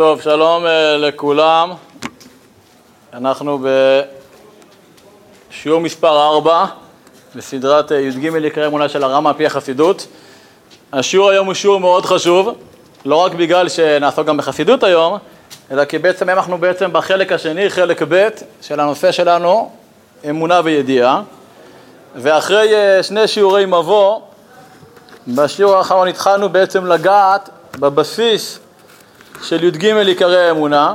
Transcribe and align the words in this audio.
טוב, 0.00 0.20
שלום 0.20 0.66
אה, 0.66 0.96
לכולם. 0.96 1.72
אנחנו 3.12 3.58
בשיעור 5.50 5.80
מספר 5.80 6.34
4 6.34 6.64
בסדרת 7.34 7.92
אה, 7.92 8.00
י"ג 8.00 8.24
יקרי 8.44 8.66
אמונה 8.66 8.88
של 8.88 9.04
הרמ"א 9.04 9.28
על 9.28 9.34
פי 9.36 9.46
החסידות. 9.46 10.06
השיעור 10.92 11.30
היום 11.30 11.46
הוא 11.46 11.54
שיעור 11.54 11.80
מאוד 11.80 12.06
חשוב, 12.06 12.48
לא 13.04 13.16
רק 13.16 13.34
בגלל 13.34 13.68
שנעסוק 13.68 14.26
גם 14.26 14.36
בחסידות 14.36 14.84
היום, 14.84 15.18
אלא 15.70 15.84
כי 15.84 15.98
בעצם 15.98 16.30
אנחנו 16.30 16.58
בעצם 16.58 16.92
בחלק 16.92 17.32
השני, 17.32 17.70
חלק 17.70 18.02
ב' 18.08 18.28
של 18.62 18.80
הנושא 18.80 19.12
שלנו, 19.12 19.70
אמונה 20.30 20.60
וידיעה. 20.64 21.22
ואחרי 22.16 22.74
אה, 22.74 23.02
שני 23.02 23.28
שיעורי 23.28 23.66
מבוא, 23.66 24.20
בשיעור 25.28 25.76
האחרון 25.76 26.08
התחלנו 26.08 26.48
בעצם 26.48 26.86
לגעת 26.86 27.50
בבסיס 27.78 28.58
של 29.42 29.64
י"ג 29.64 29.84
עיקרי 29.84 30.48
האמונה. 30.48 30.94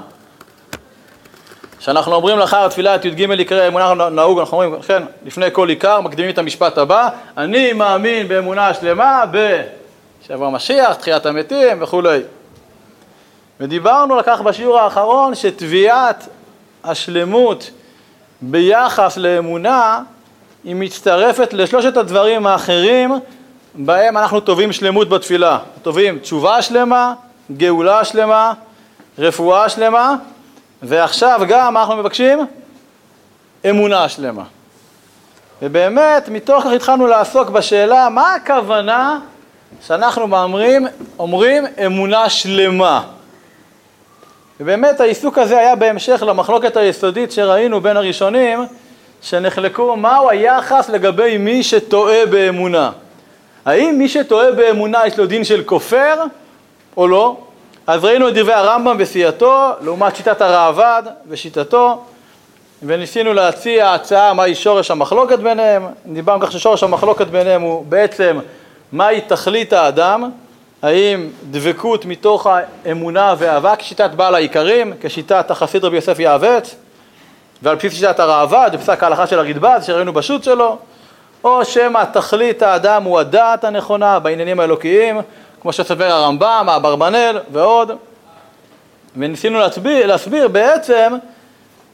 כשאנחנו 1.80 2.16
אומרים 2.16 2.38
לאחר 2.38 2.66
התפילה 2.66 2.96
את 2.96 3.06
י"ג 3.06 3.32
עיקרי 3.32 3.62
האמונה 3.62 4.10
נהוג, 4.10 4.40
אנחנו 4.40 4.62
אומרים, 4.62 4.82
כן, 4.82 5.04
לפני 5.26 5.46
כל 5.52 5.70
עיקר, 5.70 6.02
מקדימים 6.02 6.32
את 6.32 6.38
המשפט 6.38 6.78
הבא, 6.78 7.10
אני 7.38 7.74
מאמין 7.74 8.28
באמונה 8.28 8.74
שלמה 8.74 9.24
בשבוע 9.32 10.50
משיח, 10.50 10.96
תחיית 10.96 11.26
המתים 11.26 11.84
וכולי. 11.84 12.20
ודיברנו 13.60 14.16
על 14.16 14.22
כך 14.24 14.42
בשיעור 14.42 14.80
האחרון 14.80 15.36
שתביעת 15.36 16.28
השלמות 16.84 17.70
ביחס 18.42 19.18
לאמונה 19.18 20.02
היא 20.64 20.76
מצטרפת 20.76 21.54
לשלושת 21.54 21.98
הדברים 21.98 22.48
האחרים 22.48 23.12
בהם 23.76 24.18
אנחנו 24.18 24.40
תובעים 24.40 24.72
שלמות 24.72 25.10
בתפילה. 25.10 25.60
תובעים 25.82 26.20
תשובה 26.20 26.62
שלמה, 26.62 27.14
גאולה 27.52 28.06
שלמה, 28.06 28.54
רפואה 29.20 29.70
שלמה, 29.70 30.16
ועכשיו 30.84 31.42
גם 31.48 31.78
אנחנו 31.78 31.96
מבקשים? 31.96 32.46
אמונה 33.70 34.10
שלמה. 34.10 34.44
ובאמת, 35.62 36.30
מתוך 36.30 36.64
כך 36.64 36.72
התחלנו 36.72 37.08
לעסוק 37.08 37.50
בשאלה 37.50 38.10
מה 38.10 38.34
הכוונה 38.34 39.20
שאנחנו 39.88 40.28
מאמרים, 40.28 40.88
אומרים 41.20 41.64
אמונה 41.86 42.30
שלמה. 42.30 43.04
ובאמת 44.60 45.02
העיסוק 45.02 45.38
הזה 45.38 45.58
היה 45.58 45.76
בהמשך 45.76 46.24
למחלוקת 46.28 46.78
היסודית 46.78 47.32
שראינו 47.32 47.82
בין 47.82 47.98
הראשונים, 47.98 48.66
שנחלקו 49.22 49.96
מהו 49.96 50.30
היחס 50.30 50.90
לגבי 50.90 51.38
מי 51.38 51.64
שטועה 51.64 52.26
באמונה. 52.26 52.92
האם 53.66 53.96
מי 53.98 54.10
שטועה 54.10 54.52
באמונה 54.52 55.08
יש 55.08 55.18
לו 55.18 55.26
דין 55.26 55.44
של 55.44 55.64
כופר 55.64 56.24
או 56.98 57.08
לא? 57.08 57.38
אז 57.88 58.06
ראינו 58.06 58.30
את 58.30 58.34
דברי 58.34 58.54
הרמב"ם 58.54 58.96
וסיעתו 59.00 59.72
לעומת 59.82 60.16
שיטת 60.16 60.42
הראב"ד 60.42 61.04
ושיטתו 61.28 62.02
וניסינו 62.84 63.34
להציע 63.34 63.94
הצעה 63.94 64.34
מהי 64.34 64.56
שורש 64.56 64.92
המחלוקת 64.92 65.40
ביניהם, 65.40 65.88
דיברנו 66.06 66.46
כך 66.46 66.52
ששורש 66.52 66.84
המחלוקת 66.84 67.28
ביניהם 67.28 67.62
הוא 67.62 67.86
בעצם 67.86 68.40
מהי 68.92 69.22
תכלית 69.22 69.74
האדם, 69.74 70.30
האם 70.82 71.30
דבקות 71.52 72.06
מתוך 72.06 72.48
האמונה 72.86 73.34
והאהבה 73.38 73.76
כשיטת 73.76 74.10
בעל 74.12 74.36
העיקרים, 74.36 74.94
כשיטת 75.02 75.52
החסיד 75.52 75.84
רבי 75.86 75.96
יוסף 75.96 76.20
יעבץ 76.20 76.76
ועל 77.62 77.76
בסיס 77.76 77.94
שיטת 77.94 78.20
הראב"ד 78.20 78.70
בפסק 78.74 79.04
ההלכה 79.04 79.28
של 79.28 79.40
הרדב"ז 79.40 79.86
שראינו 79.86 80.14
בשו"ת 80.14 80.44
שלו 80.44 80.78
או 81.44 81.66
שמא 81.66 82.04
תכלית 82.14 82.62
האדם 82.62 83.04
הוא 83.04 83.20
הדעת 83.20 83.64
הנכונה 83.64 84.20
בעניינים 84.20 84.60
האלוקיים, 84.60 85.22
כמו 85.62 85.74
שסבר 85.74 86.12
הרמב"ם, 86.12 86.66
האברבנאל 86.70 87.40
ועוד. 87.52 87.92
וניסינו 89.18 89.60
להסביר, 89.60 90.08
להסביר 90.08 90.48
בעצם 90.48 91.14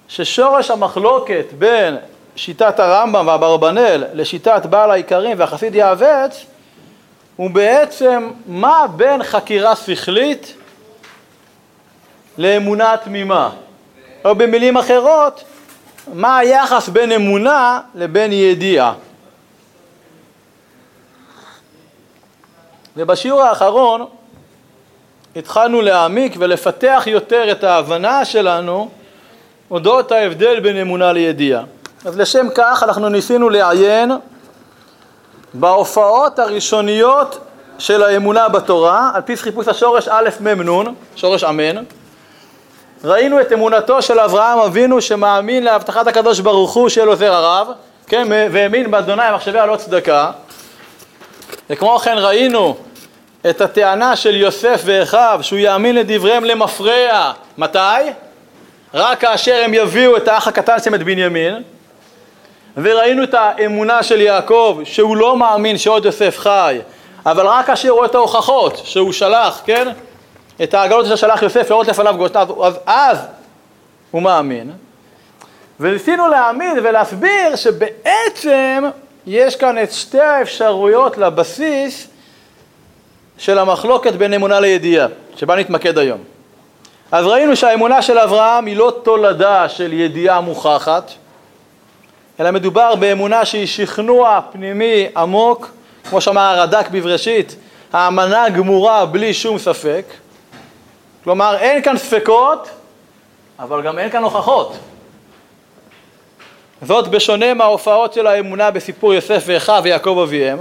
ששורש 0.07 0.71
המחלוקת 0.71 1.45
בין 1.59 1.97
שיטת 2.35 2.79
הרמב"ם 2.79 3.27
והאברבנאל 3.27 4.03
לשיטת 4.13 4.65
בעל 4.65 4.91
העיקרים 4.91 5.39
והחסיד 5.39 5.75
יעבץ 5.75 6.45
הוא 7.35 7.49
בעצם 7.49 8.29
מה 8.47 8.85
בין 8.95 9.23
חקירה 9.23 9.75
שכלית 9.75 10.53
לאמונה 12.37 12.95
תמימה. 13.03 13.49
או 14.25 14.35
במילים 14.35 14.77
אחרות, 14.77 15.43
מה 16.13 16.37
היחס 16.37 16.89
בין 16.89 17.11
אמונה 17.11 17.79
לבין 17.95 18.33
ידיעה. 18.33 18.93
ובשיעור 22.97 23.41
האחרון 23.41 24.05
התחלנו 25.35 25.81
להעמיק 25.81 26.35
ולפתח 26.39 27.03
יותר 27.07 27.51
את 27.51 27.63
ההבנה 27.63 28.25
שלנו 28.25 28.89
אודות 29.71 30.11
ההבדל 30.11 30.59
בין 30.59 30.77
אמונה 30.77 31.13
לידיעה. 31.13 31.63
אז 32.05 32.17
לשם 32.17 32.47
כך 32.55 32.83
אנחנו 32.83 33.09
ניסינו 33.09 33.49
לעיין 33.49 34.11
בהופעות 35.53 36.39
הראשוניות 36.39 37.39
של 37.77 38.03
האמונה 38.03 38.49
בתורה 38.49 39.11
על 39.13 39.21
פי 39.21 39.37
חיפוש 39.37 39.67
השורש 39.67 40.07
א' 40.11 40.29
מ' 40.39 40.69
נ', 40.69 40.93
שורש 41.15 41.43
אמן. 41.43 41.83
ראינו 43.03 43.41
את 43.41 43.51
אמונתו 43.51 44.01
של 44.01 44.19
אברהם 44.19 44.59
אבינו 44.59 45.01
שמאמין 45.01 45.63
להבטחת 45.63 46.07
הקדוש 46.07 46.39
ברוך 46.39 46.73
הוא 46.73 46.89
שיהיה 46.89 47.05
לו 47.05 47.15
זרע 47.15 47.39
רב, 47.39 47.67
כן, 48.07 48.27
והאמין 48.51 48.91
באדוני 48.91 49.23
המחשבי 49.23 49.59
לא 49.67 49.75
צדקה. 49.75 50.31
וכמו 51.71 51.99
כן 51.99 52.15
ראינו 52.17 52.75
את 53.49 53.61
הטענה 53.61 54.15
של 54.15 54.35
יוסף 54.35 54.81
ואחיו 54.85 55.39
שהוא 55.41 55.59
יאמין 55.59 55.95
לדבריהם 55.95 56.43
למפרע. 56.43 57.31
מתי? 57.57 57.79
רק 58.93 59.19
כאשר 59.19 59.61
הם 59.65 59.73
יביאו 59.73 60.17
את 60.17 60.27
האח 60.27 60.47
הקטן 60.47 60.79
שלהם 60.79 60.95
את 60.95 61.03
בנימין. 61.03 61.63
וראינו 62.77 63.23
את 63.23 63.33
האמונה 63.33 64.03
של 64.03 64.21
יעקב 64.21 64.79
שהוא 64.83 65.17
לא 65.17 65.37
מאמין 65.37 65.77
שעוד 65.77 66.05
יוסף 66.05 66.37
חי, 66.39 66.79
אבל 67.25 67.47
רק 67.47 67.65
כאשר 67.65 67.89
רואה 67.89 68.05
את 68.05 68.15
ההוכחות 68.15 68.81
שהוא 68.83 69.11
שלח, 69.11 69.61
כן? 69.65 69.87
את 70.63 70.73
העגלות 70.73 71.05
ששלח 71.05 71.41
יוסף 71.41 71.69
לראות 71.69 71.87
לפניו 71.87 72.15
גושניו, 72.17 72.65
אז 72.65 72.79
אז 72.85 73.17
הוא 74.11 74.21
מאמין. 74.21 74.71
וניסינו 75.79 76.27
להעמיד 76.27 76.77
ולהסביר 76.83 77.55
שבעצם 77.55 78.83
יש 79.33 79.55
כאן 79.55 79.83
את 79.83 79.91
שתי 79.91 80.19
האפשרויות 80.19 81.17
לבסיס 81.17 82.07
של 83.37 83.59
המחלוקת 83.59 84.13
בין 84.13 84.33
אמונה 84.33 84.59
לידיעה, 84.59 85.07
שבה 85.35 85.55
נתמקד 85.55 85.97
היום. 85.97 86.19
אז 87.11 87.25
ראינו 87.25 87.55
שהאמונה 87.55 88.01
של 88.01 88.17
אברהם 88.17 88.65
היא 88.65 88.77
לא 88.77 88.93
תולדה 89.03 89.69
של 89.69 89.93
ידיעה 89.93 90.41
מוכחת, 90.41 91.11
אלא 92.39 92.51
מדובר 92.51 92.95
באמונה 92.95 93.45
שהיא 93.45 93.67
שכנוע 93.67 94.39
פנימי 94.51 95.07
עמוק, 95.17 95.71
כמו 96.09 96.21
שאמר 96.21 96.41
הרד"ק 96.41 96.89
בבראשית, 96.91 97.55
האמנה 97.93 98.49
גמורה 98.49 99.05
בלי 99.05 99.33
שום 99.33 99.57
ספק. 99.57 100.05
כלומר, 101.23 101.57
אין 101.57 101.81
כאן 101.81 101.97
ספקות, 101.97 102.69
אבל 103.59 103.81
גם 103.81 103.99
אין 103.99 104.09
כאן 104.09 104.23
הוכחות. 104.23 104.77
זאת 106.81 107.07
בשונה 107.07 107.53
מההופעות 107.53 108.13
של 108.13 108.27
האמונה 108.27 108.71
בסיפור 108.71 109.13
יוסף 109.13 109.43
ואחיו 109.45 109.81
ויעקב 109.83 110.19
אביהם, 110.23 110.59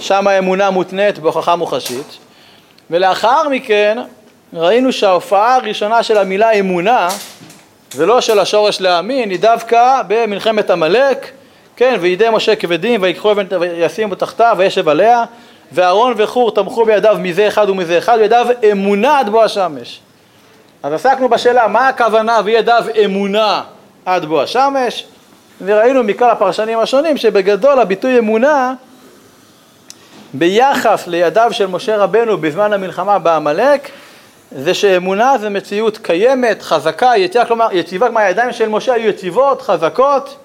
שם 0.00 0.26
האמונה 0.26 0.70
מותנית 0.70 1.18
בהוכחה 1.18 1.56
מוחשית, 1.56 2.18
ולאחר 2.90 3.48
מכן 3.48 3.98
ראינו 4.52 4.92
שההופעה 4.92 5.54
הראשונה 5.54 6.02
של 6.02 6.18
המילה 6.18 6.52
אמונה, 6.52 7.08
ולא 7.96 8.20
של 8.20 8.38
השורש 8.38 8.80
להאמין, 8.80 9.30
היא 9.30 9.38
דווקא 9.38 10.02
במלחמת 10.08 10.70
עמלק, 10.70 11.30
כן, 11.76 11.96
וידי 12.00 12.26
משה 12.32 12.56
כבדים 12.56 13.02
ויקחו 13.02 13.32
אבן 13.32 13.46
וישימו 13.60 14.14
תחתיו 14.14 14.54
וישב 14.58 14.88
עליה, 14.88 15.24
ואהרון 15.72 16.14
וחור 16.16 16.54
תמכו 16.54 16.84
בידיו 16.84 17.16
מזה 17.20 17.48
אחד 17.48 17.70
ומזה 17.70 17.98
אחד, 17.98 18.18
בידיו 18.18 18.46
אמונה 18.72 19.18
עד 19.18 19.28
בוא 19.28 19.44
השמש. 19.44 20.00
אז 20.82 20.92
עסקנו 20.92 21.28
בשאלה 21.28 21.68
מה 21.68 21.88
הכוונה 21.88 22.40
וידיו 22.44 22.84
אמונה 23.04 23.62
עד 24.06 24.24
בוא 24.24 24.42
השמש, 24.42 25.04
וראינו 25.60 26.02
מכלל 26.02 26.30
הפרשנים 26.30 26.78
השונים 26.78 27.16
שבגדול 27.16 27.80
הביטוי 27.80 28.18
אמונה 28.18 28.74
ביחס 30.34 31.06
לידיו 31.06 31.48
של 31.52 31.66
משה 31.66 31.96
רבנו 31.96 32.38
בזמן 32.38 32.72
המלחמה 32.72 33.18
בעמלק 33.18 33.90
זה 34.52 34.74
שאמונה 34.74 35.38
זה 35.38 35.48
מציאות 35.48 35.98
קיימת, 35.98 36.62
חזקה, 36.62 37.12
יציבה, 37.16 37.44
כלומר 37.44 37.68
יציבה, 37.72 38.06
כלומר 38.06 38.20
הידיים 38.20 38.52
של 38.52 38.68
משה 38.68 38.92
היו 38.92 39.08
יציבות, 39.08 39.62
חזקות, 39.62 40.36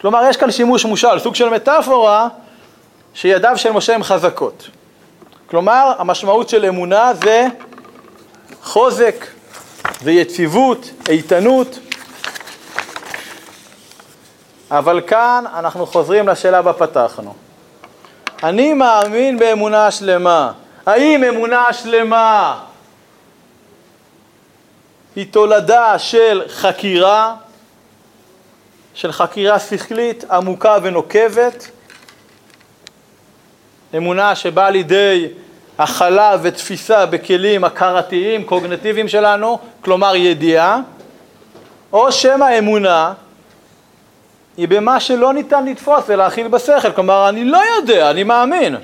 כלומר 0.00 0.24
יש 0.30 0.36
כאן 0.36 0.50
שימוש 0.50 0.84
מושל, 0.84 1.18
סוג 1.18 1.34
של 1.34 1.48
מטאפורה 1.48 2.28
שידיו 3.14 3.52
של 3.56 3.72
משה 3.72 3.94
הן 3.94 4.02
חזקות. 4.02 4.68
כלומר 5.46 5.92
המשמעות 5.98 6.48
של 6.48 6.64
אמונה 6.64 7.12
זה 7.22 7.46
חוזק 8.62 9.26
ויציבות, 10.02 10.90
איתנות, 11.08 11.78
אבל 14.78 15.00
כאן 15.06 15.44
אנחנו 15.54 15.86
חוזרים 15.86 16.28
לשאלה 16.28 16.62
בה 16.62 16.72
פתחנו. 16.72 17.34
אני 18.42 18.74
מאמין 18.74 19.38
באמונה 19.38 19.90
שלמה. 19.90 20.52
האם 20.86 21.24
אמונה 21.24 21.72
שלמה 21.72 22.60
היא 25.16 25.26
תולדה 25.30 25.98
של 25.98 26.42
חקירה, 26.48 27.34
של 28.94 29.12
חקירה 29.12 29.58
שכלית 29.58 30.24
עמוקה 30.30 30.76
ונוקבת, 30.82 31.70
אמונה 33.96 34.34
שבאה 34.34 34.70
לידי 34.70 35.28
הכלה 35.78 36.36
ותפיסה 36.42 37.06
בכלים 37.06 37.64
הכרתיים, 37.64 38.44
קוגנטיביים 38.44 39.08
שלנו, 39.08 39.58
כלומר 39.80 40.16
ידיעה, 40.16 40.80
או 41.92 42.12
שמא 42.12 42.58
אמונה 42.58 43.12
היא 44.56 44.68
במה 44.68 45.00
שלא 45.00 45.32
ניתן 45.32 45.66
לתפוס 45.66 46.04
ולהכיל 46.06 46.48
בשכל, 46.48 46.92
כלומר 46.92 47.28
אני 47.28 47.44
לא 47.44 47.60
יודע, 47.76 48.10
אני 48.10 48.22
מאמין. 48.22 48.76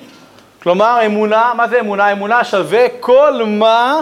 כלומר 0.63 1.07
אמונה, 1.07 1.53
מה 1.57 1.69
זה 1.69 1.81
אמונה? 1.81 2.13
אמונה 2.13 2.45
שווה 2.45 2.87
כל 3.01 3.43
מה 3.47 4.01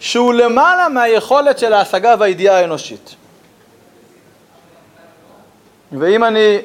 שהוא 0.00 0.34
למעלה 0.34 0.88
מהיכולת 0.88 1.58
של 1.58 1.72
ההשגה 1.72 2.14
והידיעה 2.18 2.58
האנושית. 2.58 3.14
ואם 5.92 6.24
אני 6.24 6.58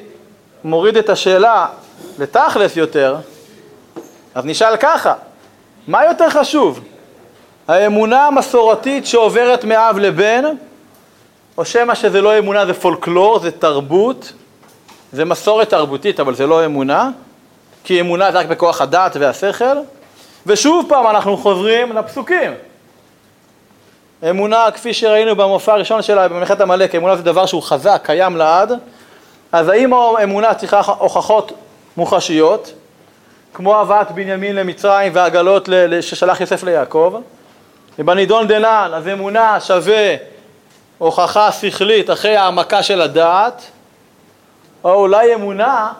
מוריד 0.64 0.98
את 0.98 1.10
השאלה 1.10 1.68
לתכלס 2.20 2.78
יותר, 2.78 3.16
אז 4.36 4.46
נשאל 4.46 4.78
ככה, 4.78 5.14
מה 5.88 6.06
יותר 6.06 6.30
חשוב? 6.30 6.80
האמונה 7.68 8.28
המסורתית 8.28 9.06
שעוברת 9.06 9.64
מאב 9.64 9.98
לבן, 9.98 10.44
או 11.58 11.66
שמא 11.66 11.96
שזה 11.96 12.22
לא 12.22 12.38
אמונה, 12.38 12.66
זה 12.66 12.74
פולקלור, 12.74 13.40
זה 13.40 13.52
תרבות, 13.52 14.34
זה 15.12 15.26
מסורת 15.26 15.70
תרבותית, 15.70 16.20
אבל 16.20 16.36
זה 16.36 16.48
לא 16.48 16.66
אמונה, 16.66 17.10
כי 17.84 18.02
אמונה 18.02 18.32
זה 18.32 18.40
רק 18.40 18.46
בכוח 18.46 18.82
הדעת 18.82 19.16
והשכל, 19.20 19.78
ושוב 20.46 20.86
פעם 20.90 21.08
אנחנו 21.08 21.38
חוזרים 21.38 21.94
לפסוקים. 21.94 22.54
אמונה, 24.30 24.66
כפי 24.74 24.94
שראינו 24.94 25.36
במופע 25.36 25.74
הראשון 25.74 26.02
שלה 26.02 26.28
במלאכת 26.28 26.62
עמלק, 26.62 26.96
אמונה 26.96 27.16
זה 27.16 27.24
דבר 27.24 27.46
שהוא 27.46 27.64
חזק, 27.64 28.02
קיים 28.04 28.38
לעד, 28.38 28.72
אז 29.52 29.70
האם 29.70 29.94
אמונה 29.94 30.54
צריכה 30.54 30.82
הוכחות 30.98 31.52
מוחשיות, 31.98 32.74
כמו 33.54 33.76
הבאת 33.76 34.12
בנימין 34.12 34.56
למצרים 34.56 35.12
והעגלות 35.16 35.70
ששלח 36.02 36.42
יוסף 36.42 36.64
ליעקב, 36.64 37.16
ובנידון 38.00 38.48
דנן, 38.48 38.92
אז 38.94 39.08
אמונה 39.08 39.60
שווה 39.60 40.16
הוכחה 41.04 41.52
שכלית 41.52 42.10
אחרי 42.10 42.36
העמקה 42.36 42.84
של 42.84 43.02
הדעת, 43.02 43.64
או 44.84 44.94
אולי 44.94 45.34
אמונה 45.34 45.94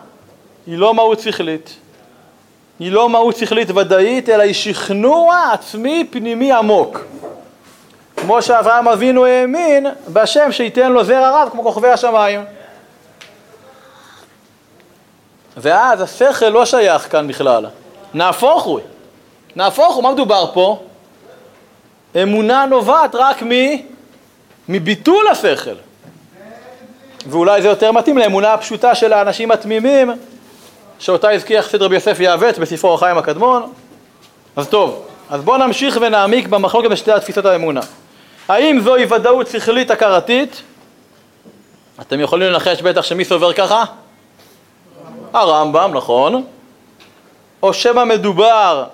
היא 0.66 0.78
לא 0.78 0.94
מהות 0.94 1.20
שכלית. 1.20 1.76
היא 2.78 2.92
לא 2.92 3.08
מהות 3.08 3.36
שכלית 3.36 3.70
ודאית, 3.70 4.28
אלא 4.28 4.42
היא 4.42 4.54
שכנוע 4.54 5.50
עצמי 5.52 6.08
פנימי 6.10 6.52
עמוק. 6.52 7.00
כמו 8.16 8.42
שאברהם 8.42 8.88
אבינו 8.88 9.24
האמין 9.24 9.86
בשם 10.08 10.52
שייתן 10.52 10.92
לו 10.92 11.04
זרע 11.04 11.42
רב 11.42 11.48
כמו 11.52 11.62
כוכבי 11.62 11.88
השמיים. 11.88 12.44
ואז 15.56 16.00
השכל 16.00 16.48
לא 16.48 16.64
שייך 16.64 17.12
כאן 17.12 17.28
בכלל, 17.28 17.66
נהפוך 18.14 18.62
הוא, 18.62 18.80
נהפוך 19.56 19.94
הוא, 19.94 20.02
מה 20.02 20.12
מדובר 20.12 20.50
פה? 20.54 20.82
אמונה 22.22 22.66
נובעת 22.66 23.14
רק 23.14 23.42
מ... 23.42 23.50
מביטול 24.68 25.28
השכל. 25.28 25.74
ואולי 27.26 27.62
זה 27.62 27.68
יותר 27.68 27.92
מתאים 27.92 28.18
לאמונה 28.18 28.52
הפשוטה 28.52 28.94
של 28.94 29.12
האנשים 29.12 29.50
התמימים, 29.50 30.10
שאותה 30.98 31.30
הזכיר 31.30 31.62
חסיד 31.62 31.82
רבי 31.82 31.94
יוסף 31.94 32.20
יעוות 32.20 32.58
בספרו 32.58 32.94
החיים 32.94 33.18
הקדמון. 33.18 33.72
אז 34.56 34.68
טוב, 34.68 35.06
אז 35.30 35.42
בואו 35.42 35.56
נמשיך 35.56 35.98
ונעמיק 36.00 36.48
במחלוקת 36.48 36.90
בשתי 36.90 37.12
התפיסות 37.12 37.44
האמונה. 37.44 37.80
האם 38.48 38.80
זוהי 38.80 39.04
ודאות 39.04 39.46
שכלית 39.46 39.90
הכרתית? 39.90 40.62
אתם 42.00 42.20
יכולים 42.20 42.48
לנחש 42.48 42.82
בטח 42.82 43.02
שמי 43.02 43.24
סובר 43.24 43.52
ככה? 43.52 43.84
הרמב"ם, 45.32 45.90
נכון. 45.94 46.44
או 47.62 47.74
שמא 47.74 48.04
מדובר 48.04 48.84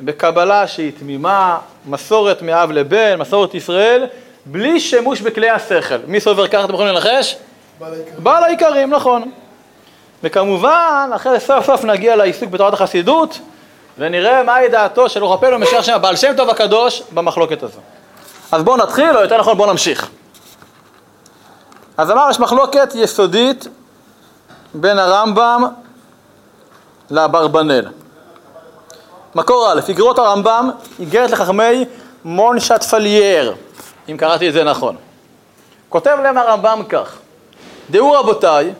בקבלה 0.00 0.66
שהיא 0.66 0.92
תמימה, 0.98 1.58
מסורת 1.86 2.42
מאב 2.42 2.70
לבן, 2.70 3.18
מסורת 3.18 3.54
ישראל, 3.54 4.06
בלי 4.52 4.80
שימוש 4.80 5.20
בכלי 5.20 5.50
השכל. 5.50 5.94
מי 6.06 6.20
סובר 6.20 6.48
ככה 6.48 6.64
אתם 6.64 6.74
יכולים 6.74 6.94
לנחש? 6.94 7.36
בעל 8.18 8.44
העיקרים. 8.44 8.90
נכון. 8.90 9.30
וכמובן, 10.22 11.10
אחרי 11.16 11.40
סוף 11.40 11.66
סוף 11.66 11.84
נגיע 11.84 12.16
לעיסוק 12.16 12.50
בתורת 12.50 12.74
החסידות, 12.74 13.38
ונראה 13.98 14.42
מהי 14.42 14.68
דעתו 14.68 15.08
של 15.08 15.22
אור 15.22 15.34
הפלא 15.34 15.56
ומשך 15.56 15.84
שם 15.84 15.94
הבעל 15.94 16.16
שם 16.16 16.32
טוב 16.36 16.50
הקדוש 16.50 17.02
במחלוקת 17.12 17.62
הזו. 17.62 17.80
אז 18.52 18.62
בואו 18.62 18.76
נתחיל, 18.76 19.16
או 19.16 19.22
יותר 19.22 19.40
נכון 19.40 19.56
בואו 19.56 19.70
נמשיך. 19.70 20.08
אז 21.96 22.10
אמר, 22.10 22.26
יש 22.30 22.40
מחלוקת 22.40 22.92
יסודית 22.94 23.68
בין 24.74 24.98
הרמב"ם 24.98 25.64
לאברבנאל. 27.10 27.86
מקור 29.34 29.72
א', 29.72 29.80
איגרות 29.88 30.18
הרמב"ם, 30.18 30.70
איגרת 30.98 31.30
לחכמי 31.30 31.84
מונטפלייר, 32.24 33.54
אם 34.10 34.16
קראתי 34.16 34.48
את 34.48 34.52
זה 34.52 34.64
נכון. 34.64 34.96
כותב 35.88 36.16
להם 36.22 36.38
הרמב"ם 36.38 36.82
כך: 36.88 37.18
דעו 37.90 38.12
רבותיי, 38.12 38.72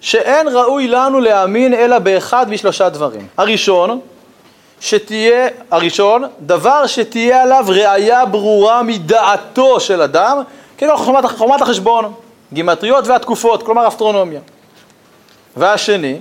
שאין 0.00 0.48
ראוי 0.48 0.88
לנו 0.88 1.20
להאמין 1.20 1.74
אלא 1.74 1.98
באחד 1.98 2.50
משלושה 2.50 2.88
דברים. 2.88 3.26
הראשון, 3.36 4.00
שתהיה, 4.80 5.48
הראשון, 5.70 6.24
דבר 6.40 6.86
שתהיה 6.86 7.42
עליו 7.42 7.64
ראיה 7.68 8.24
ברורה 8.24 8.82
מדעתו 8.82 9.80
של 9.80 10.02
אדם, 10.02 10.42
כאילו 10.76 10.96
חומת, 10.96 11.24
חומת 11.24 11.62
החשבון, 11.62 12.12
גימטריות 12.52 13.06
והתקופות, 13.06 13.62
כלומר 13.62 13.88
אסטרונומיה. 13.88 14.40
והשני, 15.56 16.18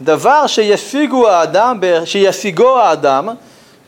דבר 0.00 0.46
שישיגו 0.46 1.28
האדם, 1.28 1.80
שישיגו 2.04 2.78
האדם 2.78 3.28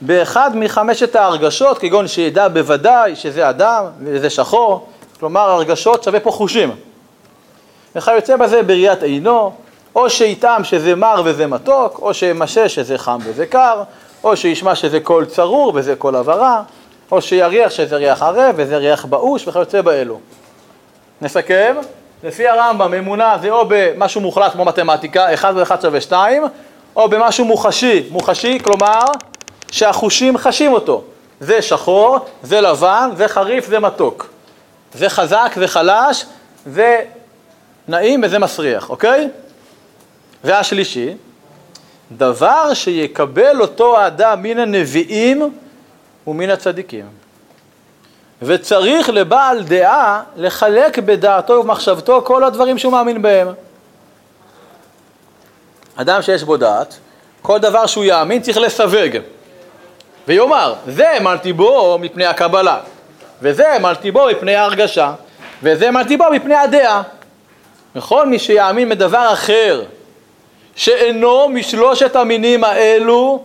באחד 0.00 0.50
מחמשת 0.54 1.16
ההרגשות, 1.16 1.78
כגון 1.78 2.08
שידע 2.08 2.48
בוודאי 2.48 3.16
שזה 3.16 3.50
אדם 3.50 3.84
וזה 4.04 4.30
שחור, 4.30 4.86
כלומר 5.20 5.50
הרגשות 5.50 6.02
שווה 6.02 6.20
פה 6.20 6.30
חושים. 6.30 6.70
וכיוצא 7.96 8.36
בזה 8.36 8.62
בראיית 8.62 9.02
עינו, 9.02 9.52
או 9.94 10.10
שיטעם 10.10 10.64
שזה 10.64 10.94
מר 10.94 11.22
וזה 11.24 11.46
מתוק, 11.46 11.98
או 12.02 12.14
שימשש 12.14 12.74
שזה 12.74 12.98
חם 12.98 13.18
וזה 13.24 13.46
קר, 13.46 13.82
או 14.24 14.36
שישמע 14.36 14.74
שזה 14.74 15.00
קול 15.00 15.24
צרור 15.24 15.72
וזה 15.74 15.96
קול 15.96 16.16
הברה, 16.16 16.62
או 17.12 17.22
שיריח 17.22 17.70
שזה 17.70 17.96
ריח 17.96 18.22
ערב 18.22 18.54
וזה 18.56 18.76
ריח 18.76 19.04
באוש 19.04 19.48
וכיוצא 19.48 19.82
באלו. 19.82 20.20
נסכם, 21.22 21.76
לפי 22.24 22.48
הרמב"ם 22.48 22.94
אמונה 22.94 23.36
זה 23.42 23.50
או 23.50 23.64
במשהו 23.68 24.20
מוחלט 24.20 24.52
כמו 24.52 24.64
מתמטיקה, 24.64 25.34
1 25.34 25.54
ו-1 25.56 25.82
שווה 25.82 26.00
2, 26.00 26.42
או 26.96 27.08
במשהו 27.08 27.44
מוחשי, 27.44 28.08
מוחשי 28.10 28.58
כלומר 28.64 29.00
שהחושים 29.70 30.38
חשים 30.38 30.72
אותו. 30.72 31.04
זה 31.40 31.62
שחור, 31.62 32.18
זה 32.42 32.60
לבן, 32.60 33.10
זה 33.16 33.28
חריף, 33.28 33.66
זה 33.66 33.78
מתוק. 33.80 34.26
זה 34.94 35.08
חזק, 35.08 35.52
זה 35.56 35.68
חלש, 35.68 36.24
זה 36.66 37.04
נעים 37.88 38.20
וזה 38.24 38.38
מסריח, 38.38 38.90
אוקיי? 38.90 39.28
והשלישי, 40.44 41.14
דבר 42.12 42.74
שיקבל 42.74 43.60
אותו 43.60 43.98
האדם 43.98 44.42
מן 44.42 44.58
הנביאים 44.58 45.52
ומן 46.26 46.50
הצדיקים. 46.50 47.06
וצריך 48.42 49.08
לבעל 49.08 49.62
דעה 49.62 50.22
לחלק 50.36 50.98
בדעתו 50.98 51.52
ובמחשבתו 51.52 52.22
כל 52.24 52.44
הדברים 52.44 52.78
שהוא 52.78 52.92
מאמין 52.92 53.22
בהם. 53.22 53.48
אדם 55.96 56.22
שיש 56.22 56.42
בו 56.42 56.56
דעת, 56.56 56.98
כל 57.42 57.58
דבר 57.58 57.86
שהוא 57.86 58.04
יאמין 58.04 58.42
צריך 58.42 58.56
לסווג. 58.56 59.16
ויאמר, 60.28 60.74
זה 60.86 61.10
האמנתי 61.10 61.52
בו 61.52 61.98
מפני 62.00 62.26
הקבלה, 62.26 62.80
וזה 63.42 63.72
האמנתי 63.72 64.10
בו 64.10 64.26
מפני 64.30 64.54
ההרגשה, 64.54 65.12
וזה 65.62 65.86
האמנתי 65.86 66.16
בו 66.16 66.24
מפני 66.32 66.54
הדעה. 66.54 67.02
וכל 67.96 68.26
מי 68.26 68.38
שיאמין 68.38 68.88
בדבר 68.88 69.32
אחר, 69.32 69.84
שאינו 70.76 71.48
משלושת 71.48 72.16
המינים 72.16 72.64
האלו, 72.64 73.44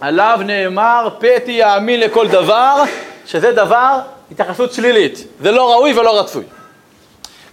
עליו 0.00 0.40
נאמר, 0.44 1.08
פתי 1.18 1.52
יאמין 1.52 2.00
לכל 2.00 2.28
דבר, 2.28 2.82
שזה 3.26 3.52
דבר, 3.52 3.98
התייחסות 4.30 4.72
שלילית. 4.72 5.24
זה 5.40 5.50
לא 5.50 5.72
ראוי 5.72 5.98
ולא 5.98 6.20
רצוי. 6.20 6.44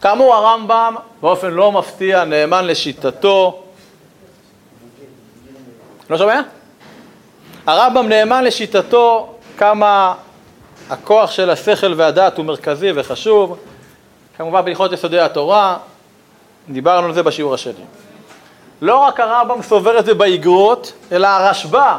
כאמור, 0.02 0.36
הרמב"ם, 0.36 0.96
באופן 1.22 1.52
לא 1.52 1.72
מפתיע, 1.72 2.24
נאמן 2.24 2.68
לשיטתו. 2.68 3.64
לא 6.10 6.18
שומע? 6.18 6.42
הרמב"ם 7.68 8.10
נאמן 8.10 8.44
לשיטתו 8.44 9.34
כמה 9.58 10.14
הכוח 10.90 11.32
של 11.32 11.50
השכל 11.50 11.94
והדעת 11.98 12.38
הוא 12.38 12.46
מרכזי 12.46 12.92
וחשוב. 12.96 13.58
כמובן 14.38 14.66
בהלכות 14.66 14.92
יסודי 14.92 15.20
התורה, 15.20 15.78
דיברנו 16.70 17.08
על 17.08 17.14
זה 17.14 17.24
בשיעור 17.24 17.54
השני. 17.54 17.84
לא 18.82 18.98
רק 18.98 19.20
הרמב"ם 19.20 19.62
סובר 19.62 20.00
את 20.00 20.06
זה 20.06 20.14
באגרות, 20.14 20.94
אלא 21.12 21.28
הרשב"א 21.28 21.98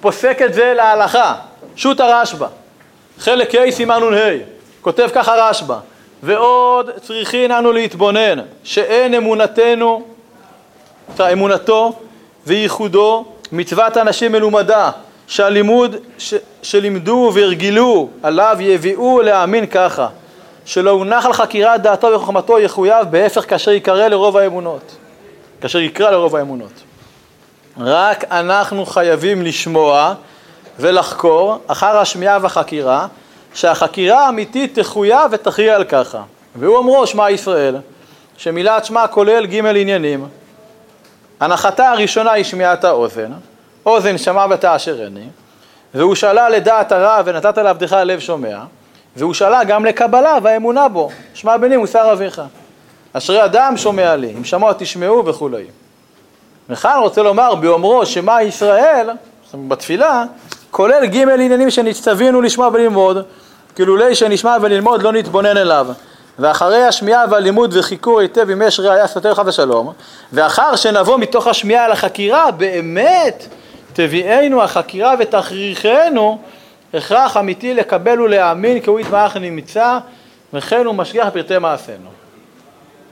פוסק 0.00 0.42
את 0.42 0.54
זה 0.54 0.74
להלכה, 0.76 1.34
שו"ת 1.76 2.00
הרשב"א. 2.00 2.46
חלק 3.18 3.54
ה' 3.54 3.70
סימן 3.70 4.02
נ"ה, 4.02 4.30
כותב 4.80 5.08
ככה 5.14 5.34
רשב"א, 5.34 5.76
ועוד 6.22 6.90
צריכין 7.02 7.52
אנו 7.52 7.72
להתבונן 7.72 8.38
שאין 8.64 9.14
אמונתנו, 9.14 10.02
אמונתו 11.32 11.92
וייחודו 12.46 13.24
מצוות 13.52 13.96
אנשים 13.96 14.32
מלומדה 14.32 14.90
שהלימוד 15.26 15.96
ש, 16.18 16.34
שלימדו 16.62 17.30
והרגילו 17.34 18.08
עליו 18.22 18.56
יביאו 18.60 19.22
להאמין 19.22 19.66
ככה 19.66 20.08
שלא 20.64 20.90
הונח 20.90 21.26
על 21.26 21.32
חקירת 21.32 21.82
דעתו 21.82 22.06
וחוכמתו 22.06 22.58
יחויב 22.58 23.06
בהפך 23.10 23.50
כאשר 23.50 23.70
יקרא 23.70 24.08
לרוב 24.08 24.36
האמונות. 24.36 24.96
כאשר 25.60 25.78
יקרא 25.78 26.10
לרוב 26.10 26.36
האמונות. 26.36 26.72
רק 27.78 28.24
אנחנו 28.30 28.86
חייבים 28.86 29.42
לשמוע 29.42 30.14
ולחקור 30.78 31.58
אחר 31.66 31.96
השמיעה 31.96 32.38
והחקירה 32.42 33.06
שהחקירה 33.54 34.26
האמיתית 34.26 34.78
תחויב 34.78 35.30
ותכריע 35.30 35.74
על 35.74 35.84
ככה. 35.84 36.22
והוא 36.56 36.76
אומרו 36.76 37.06
שמע 37.06 37.30
ישראל 37.30 37.76
שמילת 38.36 38.84
שמע 38.84 39.06
כולל 39.06 39.46
ג' 39.46 39.66
עניינים 39.66 40.26
הנחתה 41.40 41.90
הראשונה 41.90 42.32
היא 42.32 42.44
שמיעת 42.44 42.84
האוזן 42.84 43.32
אוזן 43.86 44.18
שמע 44.18 44.46
ותעשרני, 44.50 45.28
והוא 45.94 46.14
שאלה 46.14 46.48
לדעת 46.48 46.92
הרע 46.92 47.22
ונתת 47.24 47.58
לעבדך 47.58 47.92
הלב 47.92 48.20
שומע, 48.20 48.58
והוא 49.16 49.34
שאלה 49.34 49.64
גם 49.64 49.84
לקבלה 49.84 50.38
והאמונה 50.42 50.88
בו, 50.88 51.10
שמע 51.34 51.56
בני 51.56 51.76
מוסר 51.76 52.12
אביך. 52.12 52.42
אשרי 53.12 53.44
אדם 53.44 53.76
שומע 53.76 54.16
לי, 54.16 54.34
אם 54.38 54.44
שמוע 54.44 54.72
תשמעו 54.78 55.26
וכולי. 55.26 55.64
וכאן 56.68 56.98
רוצה 57.00 57.22
לומר 57.22 57.54
באומרו 57.54 58.06
שמע 58.06 58.42
ישראל, 58.42 59.10
בתפילה, 59.68 60.24
כולל 60.70 61.06
ג' 61.06 61.16
עניינים 61.16 61.70
שנצטווינו 61.70 62.40
לשמוע 62.40 62.68
וללמוד, 62.72 63.24
כלולי 63.76 64.14
שנשמע 64.14 64.56
וללמוד 64.62 65.02
לא 65.02 65.12
נתבונן 65.12 65.56
אליו. 65.56 65.86
ואחרי 66.38 66.84
השמיעה 66.84 67.24
והלימוד 67.30 67.76
וחיקור 67.76 68.20
היטב 68.20 68.50
אם 68.50 68.62
יש 68.62 68.80
ראייה 68.80 69.06
סותר 69.06 69.32
לך 69.32 69.42
ושלום, 69.46 69.92
ואחר 70.32 70.76
שנבוא 70.76 71.18
מתוך 71.18 71.46
השמיעה 71.46 71.86
אל 71.86 71.92
החקירה, 71.92 72.50
באמת 72.50 73.46
תביאנו 73.92 74.62
החקירה 74.62 75.14
ותכריחנו 75.18 76.38
הכרח 76.94 77.36
אמיתי 77.36 77.74
לקבל 77.74 78.20
ולהאמין 78.20 78.80
כי 78.80 78.90
הוא 78.90 79.00
יתמך 79.00 79.36
נמצא 79.36 79.98
וכן 80.52 80.86
הוא 80.86 80.94
משגיח 80.94 81.28
פרטי 81.32 81.58
מעשינו. 81.58 82.10